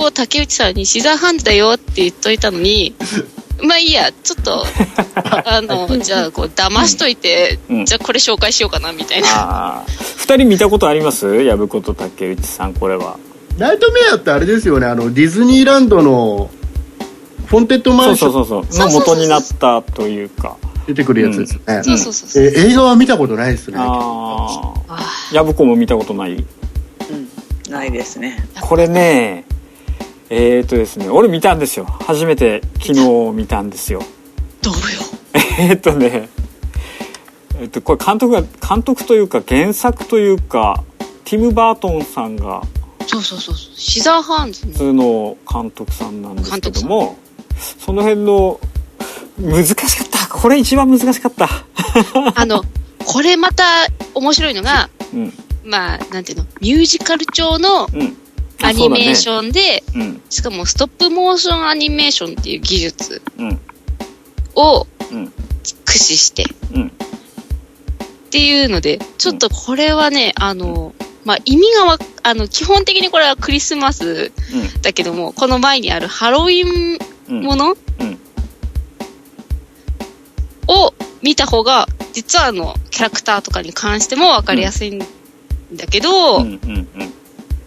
[0.00, 2.94] を竹内さんにシザーハンズだよって言っといたのに、
[3.64, 4.64] まあいいや、ちょっと、
[5.44, 7.84] あの、じゃあこう騙しといて、うん。
[7.84, 9.28] じゃあこれ紹介しようかなみたいな。
[9.28, 11.26] ああ2人見たことあります？
[11.26, 13.16] 薮子と竹内さんこれは。
[13.58, 16.48] ナイトメアってあれですよねあのディズニーランドの
[17.46, 18.32] ホーンテッドマそうンション。
[18.34, 20.56] そうそうそうの元になったというか。
[20.86, 21.84] 出てくるやつですね、うん。
[21.84, 22.44] そうそうそうそう。
[22.44, 23.76] えー映画は見たことないですね。
[23.78, 23.82] あ
[24.88, 25.00] ああ
[25.32, 26.34] 薮子も見たことない？
[26.34, 26.46] うん。
[27.70, 28.36] ないですね。
[28.60, 29.44] これね
[30.30, 34.02] えー、とですね俺見たんですよ初めて昨日見たんですよ
[34.62, 34.80] どうよ。
[35.58, 36.28] えーっとね
[37.60, 40.84] えっとこれ監督が監督というか原作というか
[41.24, 42.62] ティム・バートンさんが
[43.06, 43.74] そうそうそうそう。
[43.74, 44.72] シザーハンズの。
[44.72, 47.16] 普通の監督さんなんですけども
[47.56, 48.60] その辺の
[49.40, 51.48] 難しかったこれ一番難しかった
[52.34, 52.62] あの、
[53.04, 53.64] これまた
[54.14, 55.32] 面白いのが、うん
[55.68, 58.16] まあ、なんていうの、ミュージカル調のうん。
[58.60, 60.22] アニメーショョンで、ンうん。
[60.30, 63.60] しかもストップモーションアニメーションっていう技術うん。
[64.56, 65.28] をうん。
[65.28, 66.86] 駆使して、うん。
[66.88, 66.90] っ
[68.30, 70.92] ていうので、ちょっとこれはね、あの、
[71.24, 74.32] まあ、意味がわ、あの、基本的にこれはクリスマス
[74.82, 77.42] だけども、この前にあるハロウィンうん。
[77.42, 78.18] ものうん。
[80.66, 84.98] を見た方が、実はあの、キャラクターとかに関してもわかりやすいん
[85.72, 86.88] だけど、うんうんうん。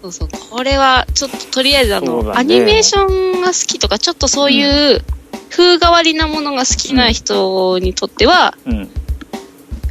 [0.02, 2.32] そうそう、これはちょっととりあえずあの、ね。
[2.36, 4.64] アニメーションが好きとか、ちょっとそうい
[4.96, 5.02] う
[5.50, 8.90] 風変わりなものが好きな人にとっては、うん。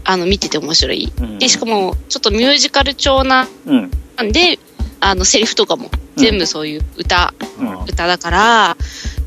[0.05, 1.13] あの、見てて面白い。
[1.21, 1.39] うん。
[1.39, 3.91] で、しかも、ちょっとミュージカル調なうん。
[4.23, 4.59] んで、
[4.99, 7.85] あの、セリフとかも全部そういう歌、うん。
[7.85, 8.77] 歌だから、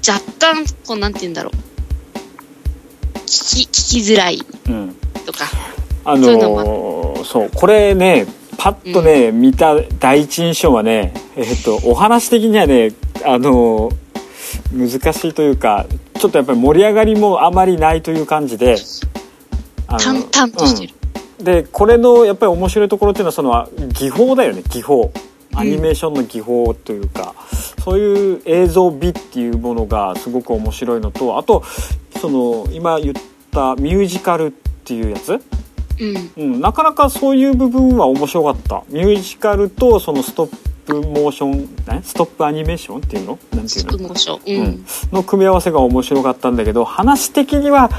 [0.06, 3.18] 若干、こう、なんて言うんだろう。
[3.26, 4.96] 聞き、聞きづらいうん。
[5.26, 5.46] とか。
[6.06, 8.26] あそういうののーそうこれね
[8.58, 12.92] パッとね、見た第一印象はねえっとお話的にはね
[13.26, 14.04] あのー
[14.72, 15.86] 難しいというか
[16.20, 18.78] ちょっとやっぱり盛り上がりもあまりないという感じで
[19.88, 20.94] 淡々としてる。
[21.40, 21.46] うん。
[21.46, 25.12] でこれのやっぱり面白いところっていうのはその技法だよね技法。
[25.56, 27.36] アニメーションの技法というか、
[27.84, 31.64] そういう映像美っていうものがすごく面白いのとあと
[32.20, 33.14] その今言っ
[33.52, 35.40] たミュージカルっていうやつ
[36.00, 36.32] うん。
[36.36, 38.84] うん、なかなかそういう部分は面白かった。
[38.90, 43.40] ミュージカルとそのストップモーションねストップアニメーションっていうの？
[43.52, 44.60] なんていスうのプモーション。
[44.60, 44.68] ううん。
[44.72, 44.86] ん。
[45.12, 47.90] の組み合わせが面白かったんだけど話的には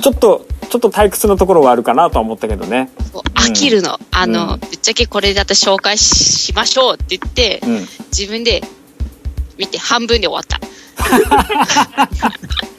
[0.00, 2.90] ちょっとちょっと退屈なところはあるかなとは思ったけどね。
[3.34, 3.98] 飽きるの。
[4.12, 4.60] あの、うん。
[4.60, 7.80] ぶっちゃけこれだと紹介しましょうって言って、うん。
[8.16, 8.62] 自分で
[9.58, 10.60] 見て半分で終わった。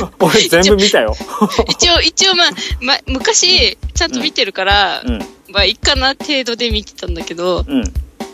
[0.20, 1.16] 俺全部見たよ。
[1.68, 2.48] 一応、一応まあ、
[2.80, 5.18] まあ、昔、ちゃんと見てるから、うん。
[5.50, 7.84] まあ、いいかな程度で見てたんだけど、うん。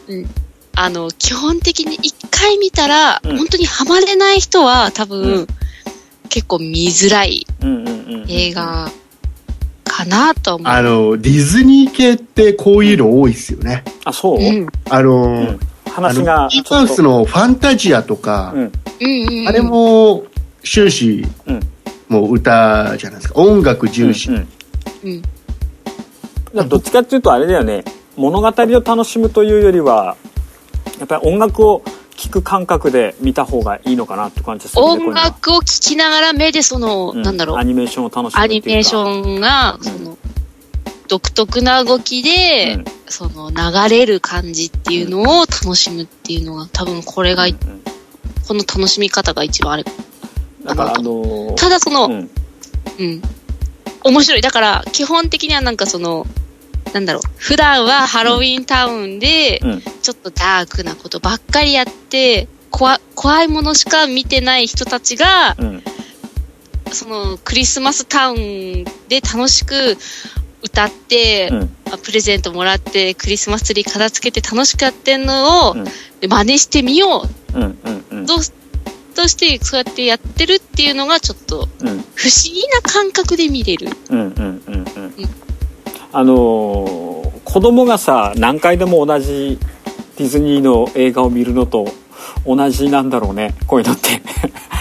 [0.09, 0.31] うん。
[0.77, 3.38] あの、基本的に一回見たら、うん。
[3.38, 5.46] 本当にハマれない人は多分、うん。
[6.29, 7.46] 結構見づらい
[8.29, 8.90] 映画
[9.85, 10.72] かなと思う。
[10.72, 14.66] あのディズニー系ってこういうの多いですよね、あそう、うん。
[14.90, 15.61] あの、うん。
[15.94, 19.48] 話あがのキーパウスのファンタジアとか、うんうんうん。
[19.48, 20.24] あれも
[20.64, 21.61] 終始うん。
[22.09, 23.40] もう歌じゃないですか。
[23.40, 24.48] 音楽重視、うんうん。
[25.05, 25.22] うん。
[25.22, 25.33] だか
[26.55, 27.85] らどっちかっていうとあれだよね。
[28.16, 30.16] 物語を楽しむというよりは
[30.98, 31.83] やっぱり音楽を
[32.16, 37.22] 聴く感覚で見た方がいいのかなって感じでするね音楽を聴きながら目でその、こういうの。
[37.22, 37.57] はなんだろう。
[37.59, 38.68] ア、ニメーションを楽しむアっていうか。
[38.68, 40.18] ニメーションが、その、
[41.09, 42.85] 独特な動きで、うん。
[43.09, 47.57] その、流れる感じっていうのを楽しむっていうのが、多分これが、うんうん。
[48.46, 49.85] この楽しみ方が一番あれ。
[50.64, 52.31] だからあのーただその、うん。
[52.98, 53.22] うん。
[54.05, 54.40] 面白い。
[54.42, 56.27] だから、基本的にはなんかその、
[56.92, 59.83] なんだろう、普段はハロウィンタウンで、うん。
[60.03, 65.83] ちょっとダークなことばっかりやって、怖怖いものしか見てない人たちが、うん。
[66.92, 69.96] そのクリスマスタウンで楽しく
[70.62, 71.77] 歌って、うん。
[71.92, 75.85] あプレゼントもらって、クリスマスツリー片付けて楽しくやってんのを、うん。
[76.20, 77.59] で真似してみよう。
[77.59, 78.27] うんうんうん。
[78.27, 78.38] どう
[79.14, 82.05] としてそうやってやってるっていうのがちょっとうん。
[82.14, 83.88] 不思議な感覚で見れる。
[84.11, 85.14] うんうんうんうん。
[86.12, 89.59] あのー子供がさ何回でも同じ
[90.16, 91.87] ディズニーの映画を見るのと
[92.46, 93.55] 同じなんだろうね。
[93.66, 94.20] こういうのって。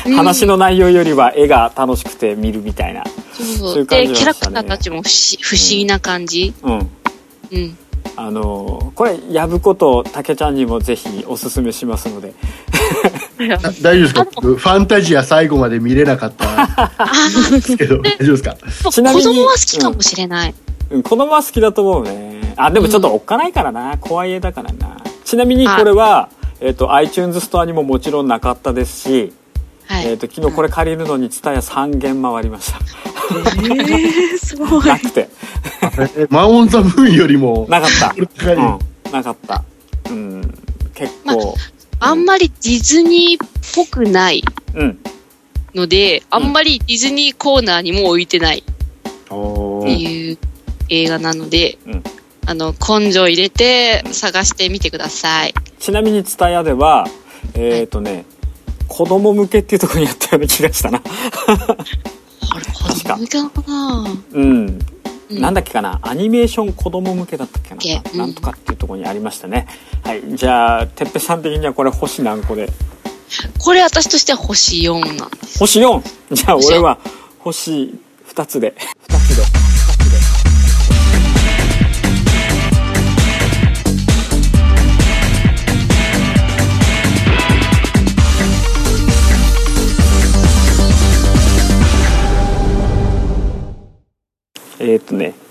[0.08, 0.14] うん。
[0.16, 3.04] 話の内容よりは絵が楽しくて見るみたいな。
[3.34, 3.70] そうそう。
[3.74, 5.10] そういう感じで、はキャラクターたちも不
[5.56, 6.54] 思議な感じ。
[6.64, 6.90] うん。
[7.52, 7.78] うん。
[8.16, 12.34] あのーこれやぶことたけちゃんにもぜひおすすめしますので。
[13.50, 14.24] だ 大丈夫ですか？
[14.36, 16.66] 僕ファンタジア最後まで見れなかった
[17.50, 18.56] んですけど 大丈夫ですか？
[18.92, 20.54] ちなみに子供は好きかもしれない。
[20.92, 21.04] うん。
[21.04, 22.54] 子供は好きだと思うね。
[22.56, 24.98] あでもちょっとおっかないからな、怖い絵だからな。
[25.26, 26.30] ちなみにこれは、
[26.62, 29.34] えっと iTunes ストアにももちろんなかったですし、
[29.88, 30.08] はい。
[30.08, 32.80] えっと昨日これ借りるのに TSUTAYA 3軒回りました。
[32.80, 34.86] えー、すごい。
[34.86, 35.30] なくて。
[36.18, 37.66] えマン・オン・ザ・ムーンよりも。
[37.70, 39.64] なかった、うん、なかった。
[40.10, 40.42] うん。
[40.94, 41.56] 結構、
[42.00, 44.44] あんまりディズニーっぽくない。
[44.76, 45.00] うん。
[45.74, 48.60] ので、あんまりディズニーコーナーにも置いてない。
[48.60, 48.64] っ
[49.84, 50.38] ていう
[50.90, 52.04] 映画なので、うん。
[52.46, 55.54] あの、根性入れて探してみてください。
[55.80, 57.08] ちなみに TSUTAYA では
[57.56, 58.26] えっ、とね
[58.96, 61.02] 子供向けっていうところにやったような気がしたな。
[61.02, 64.06] あれ、子供向けなのかな。
[64.34, 64.80] うん。
[65.30, 65.42] うん。
[65.42, 66.00] なんだっけかな？
[66.04, 68.20] アニメーション子供向けだったっけな、けうん。
[68.20, 69.68] なんとかっていうところにありましたね。
[70.04, 70.22] はい。
[70.36, 72.70] じゃあてっぺさん的にはこれ星何個で
[73.58, 75.58] これ私としては星4なんです。
[75.58, 76.04] 星 4!
[76.32, 77.00] じゃあ星俺は
[77.40, 78.76] 星2つで
[79.08, 79.73] 2つで2つで？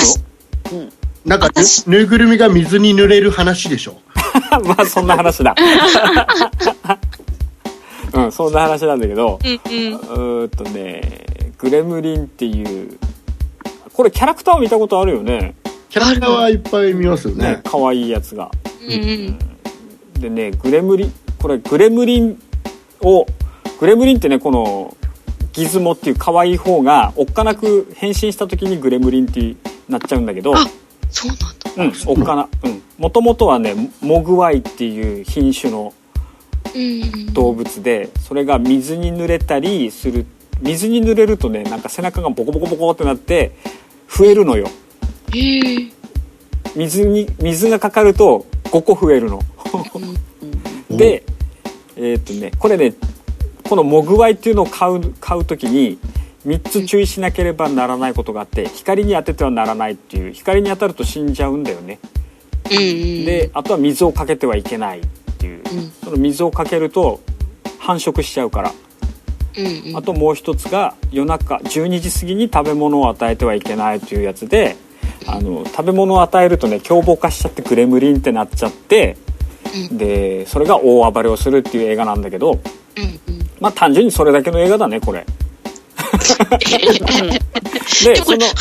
[1.25, 1.85] なんか私。
[1.85, 3.97] ぬぬいぐるみが水に濡れる話でしょ。
[4.51, 5.53] の まあそんな話だ。
[8.13, 9.37] うんそんな話なんだけど。
[9.43, 9.57] うんうん。
[9.93, 11.23] うーんとね
[11.63, 12.99] グレムリンっていう
[13.93, 15.55] これキャラクターを見たことあるよね
[15.89, 18.51] キャラクターはいっぱい見ますよねね可愛いやつが
[18.85, 20.19] うんうん。
[20.19, 22.37] でねグレムリンこれグレムリン
[23.01, 23.25] を
[23.79, 24.97] グレムリンってねこの
[25.53, 29.55] ギズモっていう可愛い方がおっかなく変身した時にグレムリンって
[29.87, 30.65] なっちゃうんだけどあ
[31.09, 31.47] そうなんだ。
[31.77, 35.93] うんおっかなうんもともとはねモグワイっていう品種の
[36.75, 37.33] うん。
[37.33, 40.25] 動物でそれが水に濡れたりする
[40.63, 43.51] 水に濡れるとねなんか背中がボコボコボコってなって
[44.09, 44.67] 増えるのよ。
[46.75, 49.39] 水に水がかかると5個増えるの。
[50.89, 51.23] で
[51.95, 52.93] えーっとねこれね
[53.63, 55.99] このモグワイっていうのを買う買う時に
[56.47, 61.99] 3つ注意しなければならないことがあって光に当ててはならないっていう光に当たると死んじゃうんだよね。
[62.69, 65.03] であとは水をかけてはいけないっ
[65.37, 65.91] ていう、ん。
[66.03, 67.19] その水をかけると
[67.79, 68.71] 繁殖しちゃうから
[69.57, 69.97] うんうん。
[69.97, 74.75] あともう一つが夜中12時過ぎに食べ物を与えてはいけないというやつで
[75.27, 79.17] あの食べ物を与えるとね凶暴化しちゃってグレムリンってなっちゃって
[79.91, 83.49] でそれが大暴れをするっていう映画なんだけどうんうん。
[83.59, 85.25] まあ単純にそれだけの映画だねこれ。
[88.03, 88.53] でこれ流行っ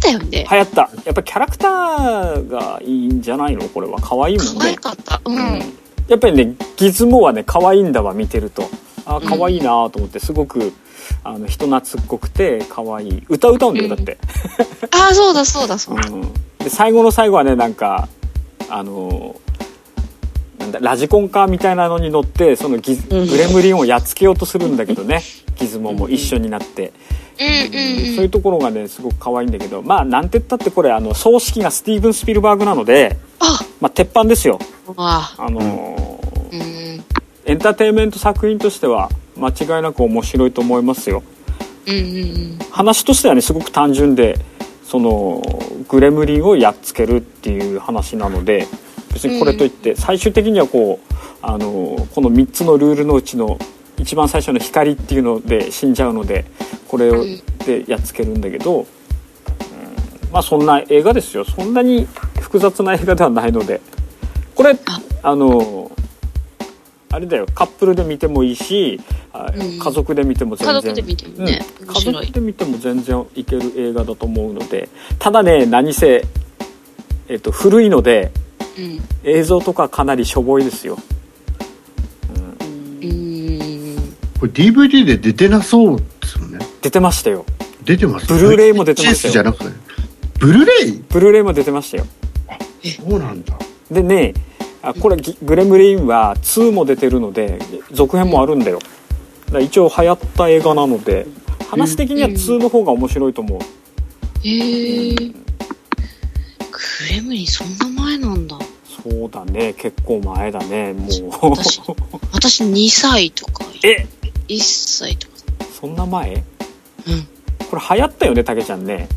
[0.00, 0.46] たよね。
[0.50, 3.68] 流行ったやっぱキャラクターがいいんじゃないの？
[3.68, 4.76] これは可愛いもん可愛ね。
[4.78, 5.20] かった。
[5.24, 5.62] ううんん。
[6.08, 8.68] やっぱりねギズモはね可愛いんだわ見てると
[9.08, 10.72] あ可愛いなと思ってすごく
[11.24, 13.22] あの人懐っこくて可愛い。
[13.28, 14.18] 歌歌うんだよだって、
[14.90, 16.08] ああ、そうだそうだそうだ。
[16.10, 18.08] うん、で最後の最後はねなんか
[18.68, 19.34] あの
[20.58, 25.22] なんだラジコンカーみたいなのに乗ってそのギズグレムリンをやっつけようとするんだけどね。
[25.56, 26.92] ギズモも一緒になって、
[27.40, 28.14] うんうん。
[28.14, 33.58] そういうところがねすごく可愛いんだけどまあなんて言ったってこれあの葬式がスティーブン・スピルバーグなので、あ。
[33.80, 34.58] まあ、鉄板ですよ。
[34.94, 34.94] わ。
[34.96, 35.34] あ。
[35.38, 36.87] あのーうん。
[37.48, 39.08] エンターテインメント作品としては
[39.38, 41.22] 間違いなく面白いと思いますよ。
[41.86, 44.38] うんうん話としてはねすごく単純で
[44.84, 45.42] その
[45.88, 48.66] グレムリンをやっつけるっていう話なので
[49.14, 53.58] 別にこれといって最終的にはこうあのこの3つのルールのうちの
[53.96, 56.44] 一番最初の光っていうので死んじゃうので
[56.86, 57.42] これをうん。
[57.64, 58.86] でやっつけるんだけど、うん
[60.30, 61.46] まあそんな映画ですよ。
[61.46, 62.06] そんなに
[62.40, 63.80] 複雑な映画ではないので。
[64.54, 64.76] これ
[65.22, 65.87] あの
[67.18, 67.46] あれだよ。
[67.52, 69.00] カップルで見てもいいし、
[69.32, 69.80] あうん。
[69.80, 70.74] 家族で見ても全然。
[70.76, 71.66] 家族で見てもね。
[71.80, 71.86] うん。
[71.88, 76.24] 家族で見ても全然いける映画だと思うのでただね何せ、
[77.28, 78.30] えっと、古いので
[78.78, 79.00] うん。
[79.24, 80.96] 映像とかかなりしょぼいですよ。
[83.02, 84.14] うん。
[84.38, 86.60] これ DVD で出てなそうですよね。
[86.82, 87.44] 出てましたよ。
[87.82, 89.30] 出てますブルーレイも出てましたよ。
[89.30, 89.64] VHS じゃなくて
[90.38, 90.92] ブルーレイ？
[91.08, 92.06] ブルーレイも出てましたよ。
[92.84, 93.58] そうなんだ。
[93.90, 94.34] でね
[94.82, 97.58] あこれギグレムリンは2も出てるので
[97.92, 98.78] 続編もあるんだよ。
[99.46, 101.26] だから一応流行った映画なので
[101.70, 103.60] 話的には2の方が面白いと思う。
[104.46, 105.14] へえ。
[105.14, 105.34] グ
[107.10, 108.58] レムリンそんな前なんだ。
[109.02, 109.74] そうだね。
[109.74, 110.92] 結構前だね。
[110.92, 111.56] もう。
[111.56, 111.80] 私、
[112.32, 114.06] 私2歳とか、え
[114.48, 115.34] ？1歳とか。
[115.80, 116.34] そんな前？
[116.34, 116.42] うん。
[117.70, 119.08] これ流行ったよねたけちゃんね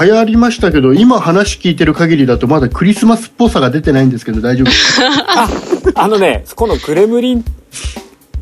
[0.00, 5.48] 流行りましたけど今話聞いてる限りだとまだクリスマスっぽさが出てないんですけど大丈夫ですか？
[6.02, 7.44] あのねこのグレムリン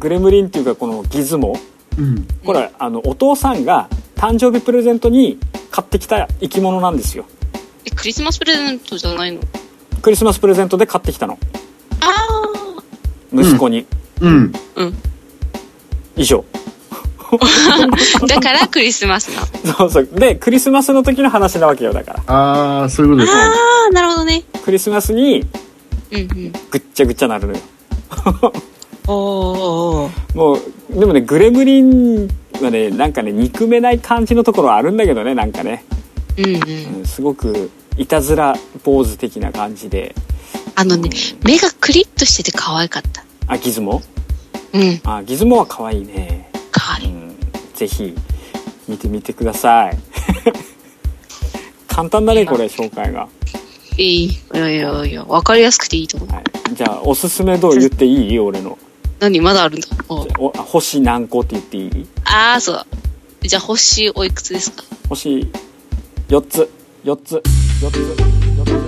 [0.01, 1.59] グレムリンっていうかこのギズモ？
[1.99, 2.27] うん。
[2.45, 5.39] これあのお父さんが誕生日プレゼントに
[5.71, 7.27] 買ってきた生き物なんですよ。
[7.85, 9.41] え、クリスマスプレゼントじゃないの？
[10.01, 11.39] クリスマスプレゼントで買ってきたの。
[12.01, 12.83] あ
[13.33, 13.87] 息子に、
[14.21, 14.53] うん。
[14.77, 14.81] あ。
[14.81, 14.95] うん。
[16.17, 16.45] 以上
[18.27, 19.47] だからクリスマスなの。
[19.77, 23.53] そうそうでクリスマスの時の話なわけよだからああそういうことですねあ
[23.89, 24.43] あ、なるほどね。
[24.65, 25.45] クリスマスに
[26.11, 26.53] うんうん。
[26.71, 27.61] ぐっちゃぐっちゃなるのよ
[29.09, 30.37] おー。
[30.37, 32.29] もうでもねグレムリン
[32.61, 35.85] はねなんかね憎めない感じのところはあるんだけどねなんかね、
[36.37, 36.99] うんうん。
[36.99, 40.15] うん、すごくいたずら坊主的な感じで
[40.75, 41.11] あのね、
[41.45, 43.25] 目がクリッとしてて可愛かった。
[43.47, 44.01] あギズモ？
[44.73, 45.01] うん。
[45.05, 46.51] あギズモは可愛いね、
[47.83, 48.15] ぜひ
[48.87, 49.99] 見てみてください。
[51.89, 53.29] 簡単だねこれ紹介が、
[53.99, 54.25] いい。
[54.27, 56.29] いやいやいや、わかりやすくていいと思う。
[56.31, 58.39] はい、じゃあおすすめどう言っていい？
[58.39, 58.79] 俺の。
[59.19, 59.89] 何まだあるんだ？
[60.09, 62.07] お星何個って言っていい？
[62.25, 62.75] ああ、そう。
[62.77, 62.87] だ。
[63.43, 64.85] じゃあ、星おいくつですか？
[65.09, 65.51] 星
[66.29, 66.71] 4つ。
[67.05, 67.35] 4つ。
[67.35, 67.43] 4つ。
[67.83, 68.82] 4つ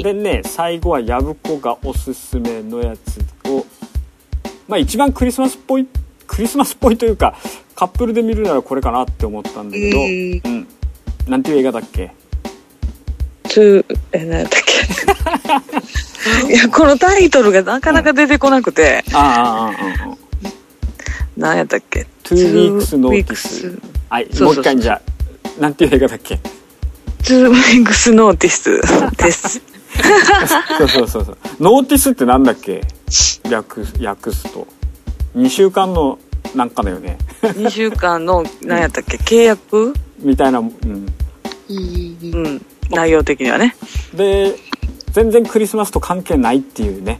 [0.00, 0.02] い。
[0.04, 3.64] でね最後は藪子がおすすめのやつを
[4.68, 5.86] まあ一番クリスマスっぽい
[6.26, 7.34] クリスマスっぽいというか
[7.74, 10.68] カップルで見るならこれかなって思ったんだけど、うんうん、
[11.28, 12.12] なんていう映画だっけ？
[13.48, 14.60] つえ何やっけ？
[16.52, 20.16] いやこのタイトルがなかなか出てこなくて、ああああああ
[21.36, 25.00] 何やったっけ？Two Weeks Notice Weeks はいそうそうもう一回じゃ
[25.58, 26.38] あなんていう映画だっけ
[27.22, 29.60] ？Two Weeks Notice です
[30.78, 31.36] そうそうそうそう。
[31.60, 32.82] ノーティスってなんだっけ？
[33.48, 34.66] 略訳すと。
[35.36, 36.18] 2週間の
[36.54, 37.18] なんかだよね。
[37.42, 39.16] 2週間の何やったっけ？
[39.16, 39.94] 契約？
[40.18, 40.72] みたいな、うん、
[41.68, 42.66] うん。
[42.90, 43.76] 内容的にはね。
[44.14, 44.56] で
[45.12, 47.18] 全然クリスマスと関係ないっていうね。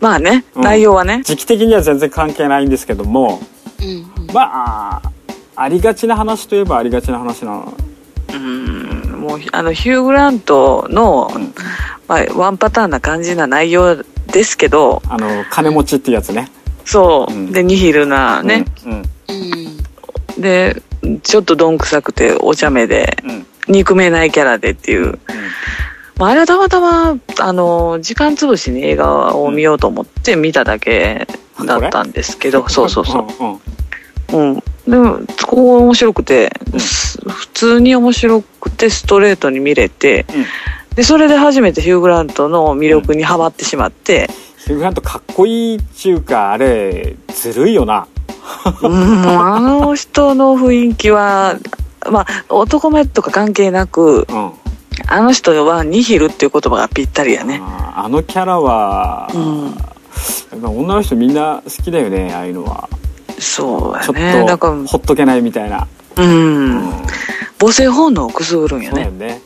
[0.00, 0.62] まあね、うん。
[0.62, 1.22] 内容はね。
[1.24, 3.40] 時期的には全然関係ないんですけども。
[3.80, 4.32] うんうん。
[4.32, 5.02] まあ
[5.56, 7.64] ありがちな話といえばありがちな話な
[8.32, 8.63] うん、
[9.24, 11.54] もう、あの、ヒュー・グラントの、ん。
[12.06, 13.96] まあ、ワンパターンな感じな内容
[14.26, 16.50] ですけど、あの金持ちってやつね。
[16.84, 17.52] そう、うん。
[17.52, 18.66] で、ニヒルなね、
[20.38, 20.82] で、
[21.22, 23.46] ちょっとどんくさくてお茶目で、うん。
[23.66, 25.18] 憎めないキャラでっていう。
[26.18, 31.26] まあ、あれはたまたま、あの、時間潰しに映画を見ようと思って見ただけ
[31.64, 33.26] だったんですけど、そうそうそ
[34.30, 34.36] う。
[34.36, 34.62] うん。
[34.86, 40.44] でも、そこ面白くて、す普通に面白くてストレートに見れて、うん。
[40.94, 44.28] で、それで初めてヒュー・グラントの魅力にハマってしまって、
[44.64, 48.06] ヒュー・グラントかっこいいっちゅうかあれずるいよな。
[48.82, 51.56] うん、あの人の雰囲気は、
[52.10, 54.52] まあ、男前とか関係なく、うん。
[55.06, 57.60] あの人はニヒルっていう言葉がぴったりやね。
[57.62, 59.74] あのキャラは、うん。
[60.62, 62.88] 女の人みんな好きだよねああいうのは
[63.38, 64.46] そうちょやね。
[64.46, 66.92] だっかほっとけないみたいな、うん。
[67.58, 69.10] 母性本能をくすぐるんやね。
[69.10, 69.40] ねで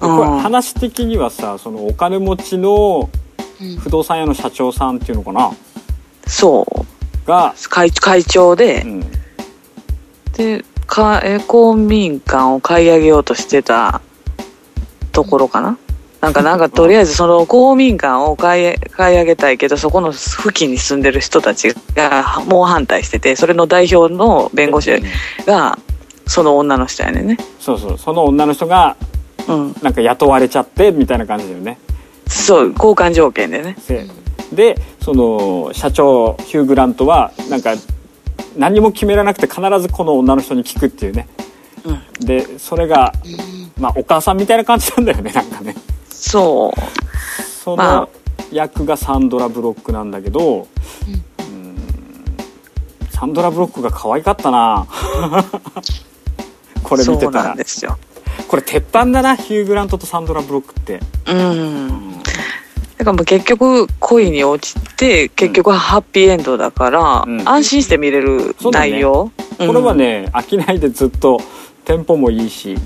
[0.00, 3.10] うんこれ話的にはさそのお金持ちの
[3.60, 5.50] うん不動産屋の社長さんっていうのかな？
[6.26, 6.84] そう。
[7.26, 9.00] が、会会長でう、ん、
[10.32, 14.02] で、か、え、公民館を買い上げようとしてた
[15.10, 15.78] ところかな
[16.24, 25.02] なんか、なんか、とりあえずその公民館を買い、買い上げたいけど、そこの付近に住んでる人たちが猛反対してて、それの代表の弁護士
[25.44, 25.78] が、
[26.26, 27.36] その女の人やねんね。
[27.60, 28.96] そうそうその女の人が
[29.46, 29.74] うん。
[29.82, 31.78] なんか雇われちゃってみたいな感じだよね
[32.26, 33.76] そう、交換条件でね。
[33.86, 34.08] で
[34.50, 37.74] でその社長ヒュー・グラントはなんか
[38.56, 41.28] 何も決められなくて必ずこの女の人に聞くっていうね
[41.84, 42.26] うん。
[42.26, 43.12] でそれが、
[43.78, 45.74] まあ、お母さんみたいな感じなんだよねなんかね
[46.14, 46.80] そう。
[47.64, 47.96] そまあ。
[48.00, 48.08] の
[48.52, 50.66] 役がサンドラ・ブロックなんだけど、うん。
[53.10, 54.86] サンドラ・ブロックが可愛かったな。
[56.82, 57.54] これ見てたら。
[57.54, 57.98] んですよ。
[58.48, 61.00] これ鉄板だなヒュー・グラントとサンドラ・ブロックって。
[61.26, 62.22] うん。
[62.98, 67.48] だからもう結局恋に落ちて、結局ハッピーエンドだから、うん。
[67.48, 69.30] 安心して見れる内容。
[69.58, 71.40] これはね飽きないでずっと
[71.84, 72.76] テンポもいいし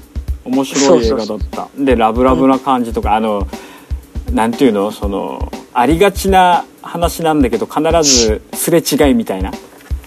[0.48, 1.68] 面白い映画だった。
[1.76, 3.46] でラブラブな感じとか、あの
[4.32, 4.90] なんていうの？
[4.90, 9.52] そのありがちな話なんだけど必ずすれ違いみたいな。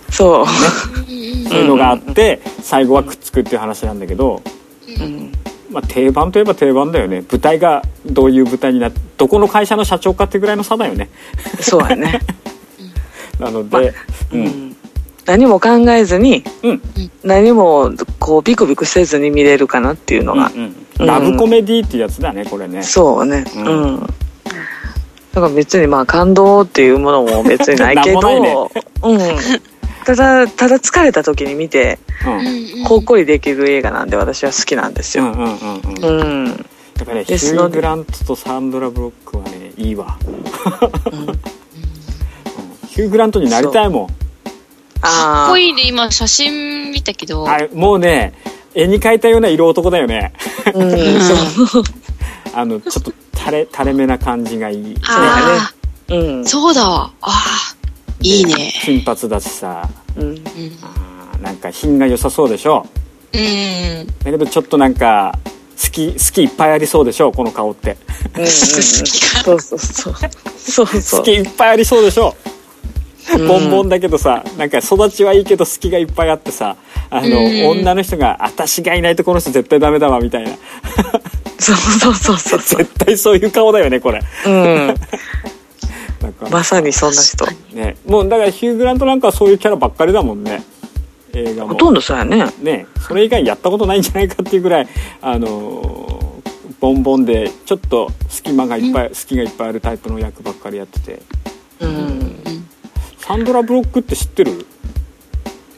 [0.10, 0.46] そう。
[0.48, 4.42] そういうのがあって、最後はくっつくっていう話なんだけど、
[5.00, 5.32] うん。
[5.72, 7.24] まあ、定番といえば定番だよね。
[7.32, 11.10] 舞台がどういう舞台になってどこの会社の社長かってぐらいの差だよね。
[11.62, 12.20] そうやね。
[13.40, 13.92] なので、まあう
[14.34, 14.71] うんん。
[15.26, 16.82] 何も考えずに、うん。
[17.24, 22.84] 何もこうビクビクせずに見れるかなっていうのが、うんうんラブコメディっていうやつだねこれね。
[22.84, 23.44] そうね。
[23.56, 23.96] ううん。
[23.96, 24.00] ん。
[24.02, 28.68] だから別にまあ感動っていうものも別にないけど、 ね。
[29.02, 29.20] うん。
[30.06, 32.84] ただ、ただ疲れた時に見て、うん。
[32.84, 35.24] ほっこりできる映画なんで私は好きなんですよ。
[35.24, 36.20] うんうんうんうん。
[36.20, 36.52] やうん。
[36.52, 36.56] っ
[37.06, 41.26] ぱねヒュー・グラントとサンドラ・ブロックはねいいわ、うん。
[42.88, 44.08] ヒュー・グラントになりたいもん
[45.02, 45.48] かああ。
[45.48, 47.48] っこいいね、今写真見たけど。
[47.50, 48.34] あれもうね
[48.74, 50.32] 絵に描いたような色男だよね
[50.74, 50.92] うん、
[51.22, 51.84] そう。
[52.54, 55.72] あのちょっと垂れ垂れ目な感じがいいあ
[56.10, 56.46] うんあ、。
[56.46, 57.12] そうだわ。
[57.22, 57.76] ああ、
[58.22, 58.72] いいね。
[58.84, 60.24] 金髪だしさうん。
[60.24, 60.42] うん。
[60.82, 62.86] あーなんか品が良さそうでしょ
[63.34, 64.08] うん。
[64.08, 65.38] だけどちょっとなんか
[65.84, 67.98] 好き好きいっぱいありそうでしょこの顔って
[68.36, 70.16] うんうんうんそうそうそう。
[70.58, 71.20] そうそう。
[71.20, 72.61] 好きいっぱいありそうでしょうん
[73.48, 76.76] ボンボンだけどさなんか育ちはいいけど好きがいっぱいあってさ
[77.10, 80.52] あの、うん女の人が「私がいないとこの人絶対ダメだわ」みたいな
[81.60, 82.78] そうそうそうそうそう。
[82.80, 84.96] 絶対そういう顔だよねこれうん。
[86.52, 87.46] まさにそんな人。
[87.74, 90.64] ねもうだからヒュー・グラントなんかはそういうキャラばっかりだもんね
[91.34, 92.46] 映画もほとんどそうやね。
[92.62, 94.88] ねそれ以外やったことないんじゃないかっていうぐらい
[95.22, 96.02] あのー
[96.82, 101.22] ボンボンでちょっと隙間がいっぱい、隙がいっぱいあるタイプの役ばっかりやってて
[101.80, 102.31] うん。
[103.22, 104.66] サンドラ・ブロックって知ってる？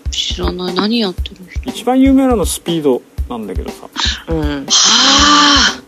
[0.09, 0.75] 知らない。
[0.75, 1.69] 何やってる人？
[1.69, 3.87] 一番有名なのスピードなんだけどさ
[4.29, 4.39] うん。
[4.39, 5.81] はあ。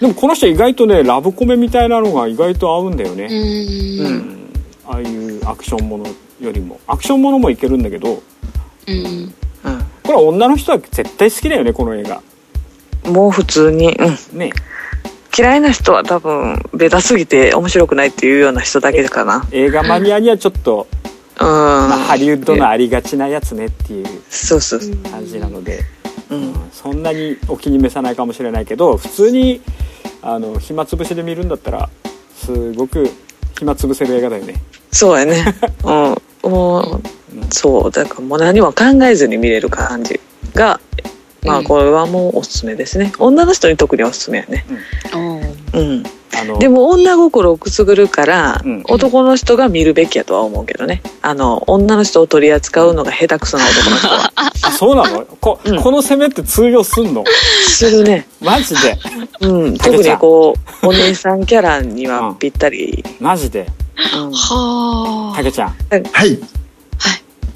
[0.00, 3.16] でもこの人意外とねラブコメみたいなのが意外と合うんだよう。
[3.16, 4.50] ね、うんん。
[4.86, 6.06] ああいうアクションもの
[6.40, 8.22] よりもアクションものもいけるんだけど
[8.86, 8.96] うん。
[8.96, 9.34] うん。
[10.02, 12.22] これは女の人は絶対好きだよねこの映画
[13.04, 14.38] もう普通に、うん。
[14.38, 14.50] ね
[15.40, 19.46] 嫌いな人は多分、ベタすぎて面白くないっていうような人だけかな。
[19.52, 20.86] 映画マニアにはちょっと、
[21.40, 21.46] うん。
[21.46, 24.96] まあ、ハリウッドのありがちなやつねっていうそうそうそう。
[24.96, 25.80] 感じなので、
[26.28, 26.54] うん。
[26.70, 29.62] そんなにお気に召さないかもしれないけど普通に
[30.20, 31.88] あの暇つぶしで見るんだったら
[32.34, 33.10] すごく
[33.58, 34.54] 暇つぶせる映画だよね
[34.92, 35.42] そうやね。
[36.44, 36.50] うん。
[36.50, 37.02] もう、
[37.50, 37.90] そう。
[37.90, 40.20] だからもう何も考えずに見れる感じ
[40.54, 40.80] が、
[41.44, 43.12] まあこれはもうおすすめですね。
[43.18, 44.66] 女の人に特におすすめやね。
[45.14, 45.29] おー
[45.72, 46.02] うん。
[46.40, 51.02] あのでも女心をくすぐるから、うん男の人が見るべきやとは思うけどね。
[51.22, 54.32] あの、女の人を取り扱うのが下手くそな男の人は。
[54.62, 55.24] あそうなの？
[55.40, 57.24] こ,、うんこの攻めって通用すんの？
[57.68, 58.26] するね。
[58.40, 58.98] マジで？
[59.40, 59.78] うん。
[59.78, 63.04] 特にこう、お姉さんキャラにはぴったり。
[63.20, 63.66] マジで？
[64.14, 65.76] うんはたけちゃん
[66.12, 66.38] はい。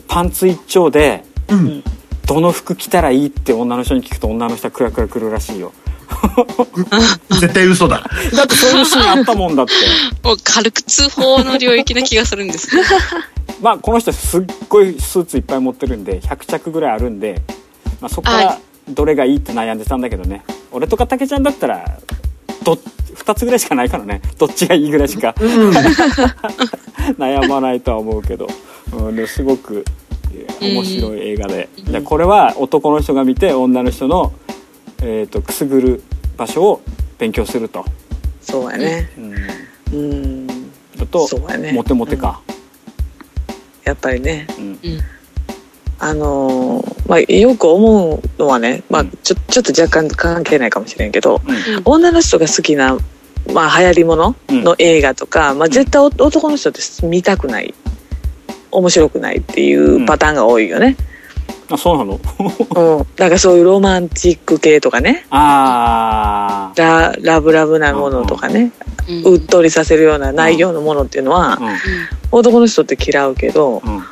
[0.07, 1.83] パンツ一丁でうん。
[2.27, 5.73] どの服着たらいいって女の人に聞くと女の人はクラクラくるらしいよ
[7.41, 8.09] 絶対嘘だ。
[8.35, 9.73] だってそういうシーンあったもんだって。
[9.73, 10.19] あ。
[10.29, 12.83] もう軽く通報の領域な気がするんですけど。
[13.61, 17.43] まあこの人すっごいスーツいっぱい持ってるんで100着ぐらいあるんで、
[18.01, 20.43] まあ、そこかはらどれがいいって悩んでたんだけどね。
[20.73, 21.99] 俺とかたけちゃんだったら
[22.65, 22.79] ど
[23.17, 24.21] 2つぐらいしかないからね。
[24.39, 25.35] どっちがいいぐらいしか
[27.19, 28.49] 悩まないとは思うけど、
[28.93, 29.85] うん、ですごく
[30.35, 34.33] えー面白い映画で,、でこれは男の人が見て女の人の、
[35.07, 36.03] えー、とくすぐる
[36.39, 36.83] 場所を
[37.19, 37.85] 勉強すると、
[38.41, 39.11] そうやね。
[39.19, 39.35] うん、
[39.93, 40.47] うん。
[40.97, 41.73] だとそうやね。
[41.73, 42.41] モテモテか、
[43.85, 44.47] やっぱりね。
[44.59, 44.65] うん。
[44.65, 44.79] うん。
[45.99, 51.83] あのーまあ、よく思うのはね、まあうん、ちょちょっと若干関係ないかもしれんけど、うん。
[51.85, 52.97] 女の人が好きな、
[53.53, 57.75] まあ、流行りものの映画とか、まあ、絶対お男の人って見たくない。
[58.71, 60.97] 面白くないっていうパターンが多いよね、
[61.71, 62.21] あそうなの？
[62.99, 63.07] うん。
[63.19, 65.27] なんかそういうロマンチック系とかね。
[65.31, 68.73] ああララブラブなものとかね、
[69.25, 71.59] うっとりさせるような内容のものっていうのは、
[72.31, 74.03] 男の人って嫌うけど、うんうん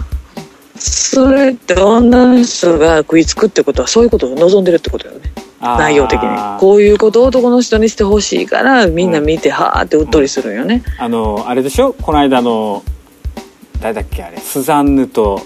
[0.84, 5.20] それって女の人が食いつくってことはそういうことを望んでるってことよね。
[5.61, 6.28] 内容的に。
[6.59, 11.92] こういうことを男の人にしてほしいからみんな見てはーってうっとりするんよね、あのあれでしょ？
[11.92, 12.82] この間の
[13.80, 14.38] 誰だっけあれ？
[14.38, 15.40] スザンヌと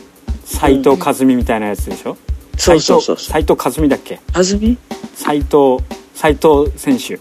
[0.46, 2.16] 斎藤和美みたいなやつでしょ、
[2.56, 3.16] そうそうそう。
[3.18, 4.20] そう斎藤和美だっけ？
[4.32, 4.78] あずみ
[5.14, 5.84] 斎藤
[6.14, 7.18] 斎藤選手。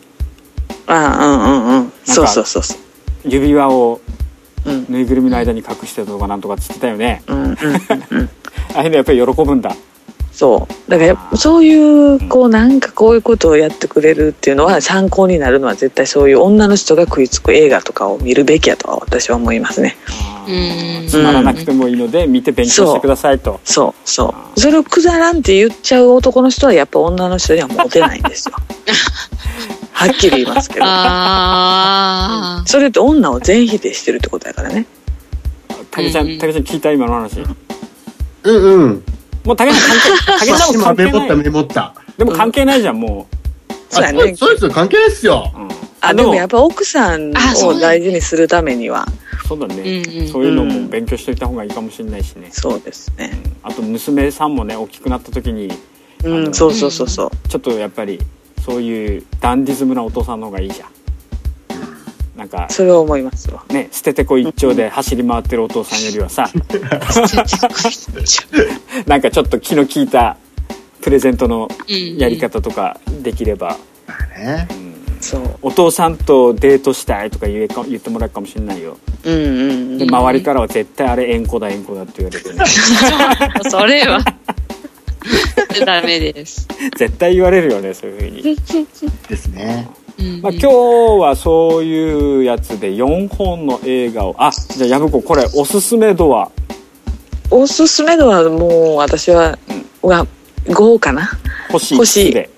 [0.88, 1.91] ああうんうんうん。
[2.05, 2.78] そうそうそうそう。
[3.26, 3.99] 指輪を
[4.65, 4.86] うん。
[4.88, 7.23] ぬいぐるみの間に隠してたとかなんとかっつってたよね。
[7.28, 7.55] うんうん
[8.76, 9.76] ああいうのやっぱり喜ぶんだ。
[10.32, 10.91] そう。
[10.91, 19.95] だからそういうこうなんかこういうことをやってくれるっていうのは参考になるのは絶対そういう女の人が食いつく映画とかを見るべきやとは私は思いますね
[21.08, 23.60] つまらなくてもいいので見て勉強してくださいと。
[23.64, 24.10] そう。
[24.10, 24.60] そう。
[24.60, 28.56] それをくだらんって言っちゃう男の人はやっぱ女の人にはモテないんですよ。
[29.93, 30.86] はっきり言いますけど。
[30.86, 34.86] あそれって女を全否定してるってことやからね。
[35.91, 36.36] たけちゃうん。
[36.36, 37.41] んたけちゃん聞いた今の話？
[38.43, 39.04] うんうん。
[39.46, 41.93] もうたけちゃん関係たけちゃんも今関係メモったないメモった。
[42.18, 43.28] でも関係ないじゃんも
[43.89, 44.34] そうやね。
[44.34, 45.52] あそうですよ、関係ないっすよ。
[45.56, 45.68] う、うん、
[46.08, 49.06] あでもやっぱ奥さんを大事にするためには。
[49.47, 53.32] そうだね、うんうんそういうのも勉強しておいた方がいいかもしれないしね、そうですね。
[53.62, 55.70] あと娘さんもね大きくなった時に
[56.24, 57.47] うんそうそうそうそう。
[57.47, 58.20] ちょっとやっぱり
[58.64, 60.89] そういうダンディズムなお父さんの方がいいじゃん。
[62.36, 63.64] なんかそれは思いますわ。
[63.70, 66.49] ね捨ててこ一丁で走り回ってるお父さんよりはさ
[69.06, 70.38] なんかちょっと気の利いた
[71.01, 73.78] プレゼントのやり方とかできれば、
[74.38, 74.68] ね。
[75.26, 78.97] そうお父さんとデートしたいとか言えか言ってもらうかもしれないよ。
[79.23, 79.97] うんうんうん。
[79.97, 82.63] で周りからは絶対あれ縁故だ縁故だって言われてね
[83.69, 84.23] それは。
[85.84, 88.55] ダメです、絶対言われるよねそういうふうに。
[89.28, 89.89] ですね。
[90.19, 94.36] うんまあ、今日はそういうやつで4本の映画を。
[94.38, 96.51] あじゃあ薮子これおすすめ度は
[97.49, 99.57] おすすめのはもう私は、
[100.03, 100.28] は
[100.65, 101.32] 5かな。
[101.71, 102.49] 星5星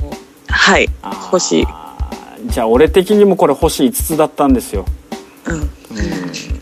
[0.49, 0.89] はい。
[1.31, 1.65] 星
[2.47, 4.85] じゃあ俺的にもこれ星5つだったんですよ、
[5.45, 5.55] うん。
[5.55, 5.67] うん、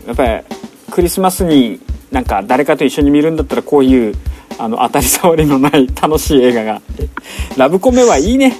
[0.06, 0.42] やっぱり
[0.90, 1.80] クリスマスに
[2.10, 4.14] なんか誰かと一緒に見るんだったらこういう
[4.58, 6.82] あの当たり障りのない楽しい映画が。
[7.56, 8.56] ラブコメはいいね。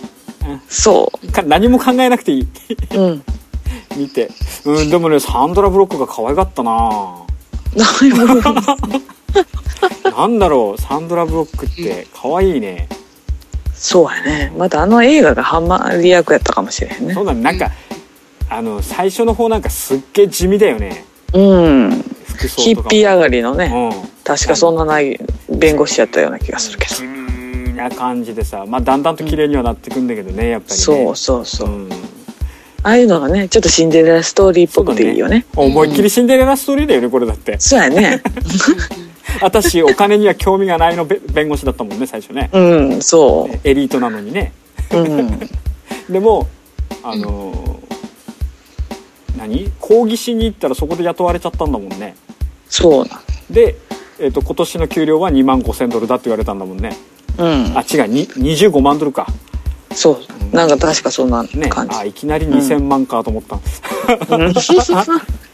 [0.68, 2.46] そか何も考えなくていい。
[2.94, 3.22] ううん。
[3.96, 4.30] 見て。
[4.64, 7.14] うんでもねサンドラ・ブロックが可愛かったな。
[10.16, 10.80] なんだろう。
[10.80, 12.88] サンドラ・ブロックって可愛いね
[13.76, 14.52] そうやね。
[14.56, 17.14] またあの映画がハマり役やったかもしれへんね。
[17.14, 17.70] そうだねなんか、
[18.48, 21.04] あの最初の方なんかすっげえ地味だよね。
[21.34, 22.04] うん。
[22.24, 22.64] 服装とかも。
[22.64, 23.92] ヒッピー上がりのね。
[23.92, 24.08] うん。
[24.24, 26.94] 確かそんなない弁護士やったような気がするけど。
[26.94, 28.64] 地味な感じでさ。
[28.66, 30.78] まあだんだんと綺麗にはなってくんだけどねやっぱりね。
[30.78, 31.68] そうそうそう。
[31.68, 31.90] うん。
[32.82, 35.44] ああいうのがねちょっとシンデレラストーリーっぽくていいよね。
[35.54, 37.58] 思いっきりシンデレラストーリーだよねこれだって。
[37.58, 38.22] そうやね
[39.42, 42.50] 私お金には興味がないのべ弁護士だったもんね最初ね。
[42.52, 42.60] う
[42.96, 44.52] んそエリートなのにね。
[44.92, 45.40] ううん。
[46.10, 46.48] でも
[47.02, 47.76] あのー
[49.38, 49.70] 何？
[49.80, 52.16] 講義しに行ったらそこで雇われちゃったんだもんね。
[52.68, 53.20] そうな
[53.50, 53.76] で、
[54.18, 56.96] えー、と今年の給料は2万5000ドルだって言われたんだもんね。
[57.38, 57.72] うん。
[57.76, 59.26] あ違うに25万ドルか。
[59.94, 60.36] そう。
[60.52, 63.56] なんか確かそんなね感じ、あいきなり2000万かと思った、
[64.36, 64.54] うん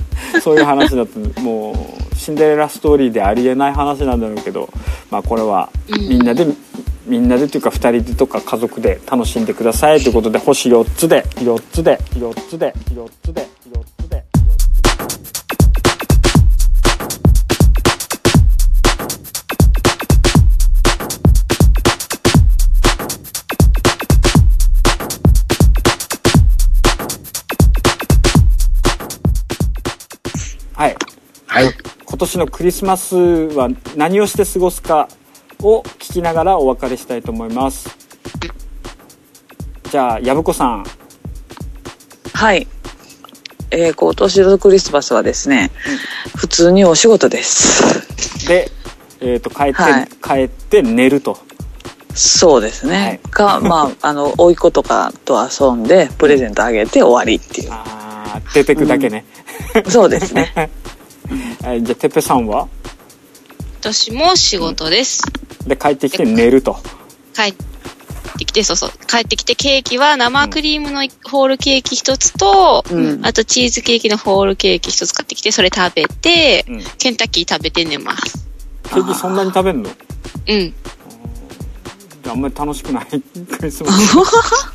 [0.42, 1.72] そういう話だとも
[2.12, 4.68] うシンデレラストーリーでありえない話なんだろうけど
[5.10, 6.08] まあこれはうん。
[6.08, 6.46] みんなで、
[7.06, 14.31] みんなでというか2人でとか家族で楽しんでくださいということで星4つで4つで4つで4つで4つではい
[32.22, 35.08] 年のクリスマスは何をして過ごすか
[35.60, 37.96] を聞きながらお別れしたいと思います
[39.90, 40.84] じゃあ藪子さん
[42.32, 42.66] はい。
[43.70, 45.70] えー今年のクリスマスはですね、
[46.36, 48.48] 普通にお仕事です。
[48.48, 48.68] で、
[49.20, 51.38] えー、と帰って、はい帰って寝ると
[52.14, 52.96] そうですね。
[52.96, 57.68] はいか、まあ、 あの、甥いっ子とかと遊んで、プレゼントあげて終わりっていう。
[57.70, 59.24] あー出てくだけね、
[59.88, 60.70] そうですね。
[61.62, 62.68] はいじゃあてっぺさんは？
[63.80, 65.22] 私も仕事です。
[65.66, 66.76] で帰ってきて寝ると。
[67.34, 67.54] 帰っ
[68.38, 68.90] てきて、そうそう。
[69.06, 73.26] 帰ってきて、ケーキは生クリームのホールケーキ一つと、うん。
[73.26, 76.82] あとチーズケーキのホールケーキ一つ買ってきて、それ食べて、うん。
[76.98, 78.46] ケンタッキー食べて寝ます。
[78.84, 79.90] ケーキそんなに食べんの？
[80.48, 80.74] うん。
[82.30, 83.06] あんまり楽しくない。
[83.10, 83.20] ク
[83.62, 84.16] リスマス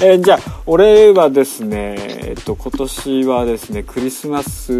[0.00, 4.72] えーじゃあ俺はですねえっと今年はですねクリスマス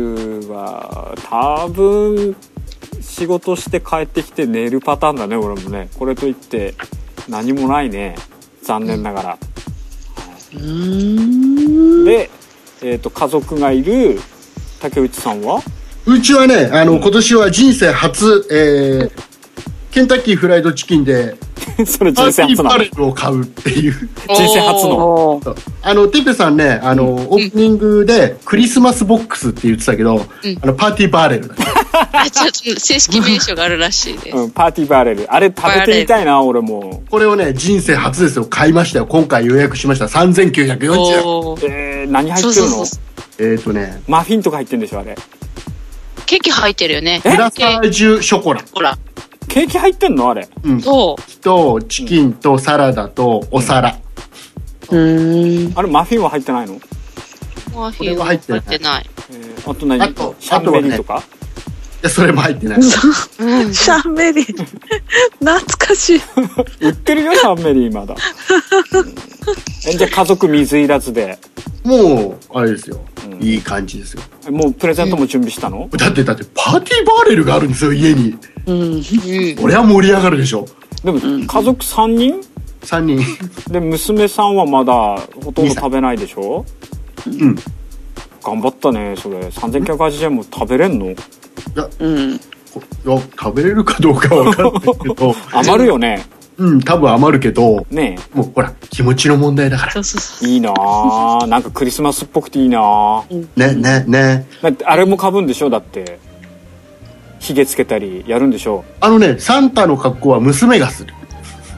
[0.48, 2.36] は多分
[3.00, 5.88] 仕事して帰ってきて寝るパターンだね俺もね。
[5.98, 6.74] これといって
[7.28, 8.16] 何もないね。
[8.62, 9.38] 残念ながら、
[10.54, 12.04] うーん。
[12.04, 12.30] で、
[12.82, 14.18] えっと家族がいる
[14.80, 15.60] 竹内さんは？
[16.06, 19.33] うちはねあの今年は人生初、えー
[19.94, 21.36] ケンタッキーフライドチキンで
[21.86, 23.92] それパーティー人生初なのパレルを買うっていう。
[24.26, 25.40] 人生初の。
[25.82, 30.18] あのテッペさんねあの、オープニングでクリスマスボックスって言ってたけど、ん。
[30.62, 31.46] あのパーティーバーレル。
[31.46, 31.54] だ
[32.12, 34.36] あ、ちょっと正式名称があるらしいです。
[34.36, 35.32] うん、パーティーバーレル。
[35.32, 37.04] あれ食べてみたいな俺も。
[37.08, 38.46] これをね人生初ですよ。
[38.46, 40.06] 買いましたよ今回予約しました。
[40.06, 41.70] 3940円。
[41.70, 42.52] えー、何入ってるの？
[42.52, 43.00] そうそうそう。
[43.38, 44.02] えっ、ー、とね。
[44.08, 45.16] マフィンとか入ってるんでしょあれ。
[46.26, 47.20] ケーキ入ってるよね。
[47.22, 48.60] グラサージュショコラ。
[48.72, 48.98] ほら。
[49.48, 50.48] ケーキ入ってんのあれ？
[50.64, 50.80] うん。
[50.80, 51.40] そう。
[51.40, 53.96] とチキンとサラダとお皿、
[54.90, 55.78] うーん。
[55.78, 56.80] あれマフィンは入ってないの、
[57.74, 59.10] マフィンは入っっててない。
[59.30, 60.02] えーあと何？
[60.02, 61.22] あとシャンメリーとか、
[62.04, 62.82] でそれも入ってない。
[62.82, 64.64] シャンメリー。
[65.38, 66.20] 懐かしい。
[66.82, 68.14] 売ってるよシャンメリーまだ。
[68.14, 69.14] うん
[69.86, 71.38] えじゃあ家族水いらずで。
[71.82, 73.42] もうあれですよ、うん。
[73.42, 74.22] いい感じですよ。
[74.50, 78.36] もうプレゼントも準備したの、だってだってパーティーバーレルがあるんですよ家に。
[78.66, 78.80] うん。
[78.82, 79.02] うん。
[79.62, 80.66] 俺は盛り上がるでしょ。
[81.02, 82.38] でも家族3人
[82.82, 83.72] ？3人。
[83.72, 84.92] で娘さんはまだ
[85.42, 86.66] ほとんど食べないでしょ？
[87.26, 87.56] うん。
[88.42, 89.38] 頑張ったねそれ。
[89.38, 91.14] 3980円も食べれんの？
[91.74, 92.32] いやうん。
[92.32, 92.40] い
[93.06, 95.34] や食べれるかどうかわかんないけど。
[95.52, 96.26] 余るよね。
[96.56, 97.84] うん多分余るけど。
[97.90, 99.92] ねもうほら気持ちの問題だから。
[99.92, 100.48] そうそうそう。
[100.48, 103.22] えいいなあなんかクリスマスっぽくていいなあ
[103.56, 104.46] ねねね。
[104.62, 105.70] だってあれもかぶんでしょ？
[105.70, 106.18] だって。
[107.40, 108.84] ひげつけたりやるんでしょ？
[109.00, 111.12] あのねサンタの格好は娘がする。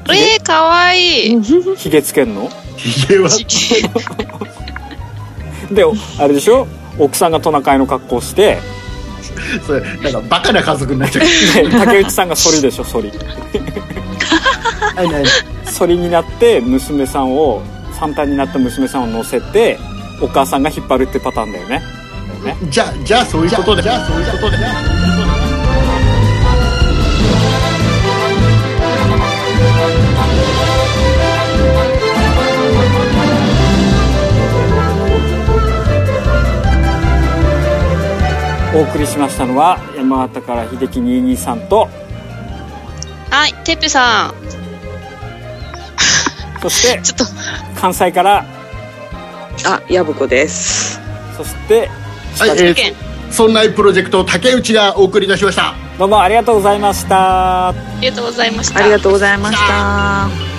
[0.08, 1.42] えー、かわいい。
[1.76, 2.48] ひげつけんの？
[2.76, 3.28] ひげは。
[5.72, 5.84] で
[6.18, 6.68] あれでしょ？
[6.98, 8.58] 奥さんがトナカイの格好して
[9.60, 11.70] それなんかバカな家族になっちゃう。
[11.70, 13.10] で 竹内さんがソリでしょソリ
[14.94, 15.24] はいはい。
[15.64, 17.62] ソリになって娘さんを
[17.98, 19.78] サンタになった娘さんを乗せて
[20.20, 21.82] お母さんが引っ張るってパターンだよね。
[22.44, 23.82] ねじゃあじゃあそういうことで。
[23.82, 24.56] じゃあそういうことで
[38.76, 41.88] お送りしましたのは山形から秀樹223と
[43.30, 44.34] はい、てっぺさん。
[46.60, 47.24] そして ちょっと、
[47.80, 48.44] 関西から
[49.64, 51.00] あ、やぶこです。
[51.38, 51.90] そして
[52.38, 52.94] はい、えー、
[53.30, 58.78] そんなプロジェクト竹内がお送りいたしましたどうもありがとうございましたありがとうございました。
[58.78, 60.55] ありがとうございました。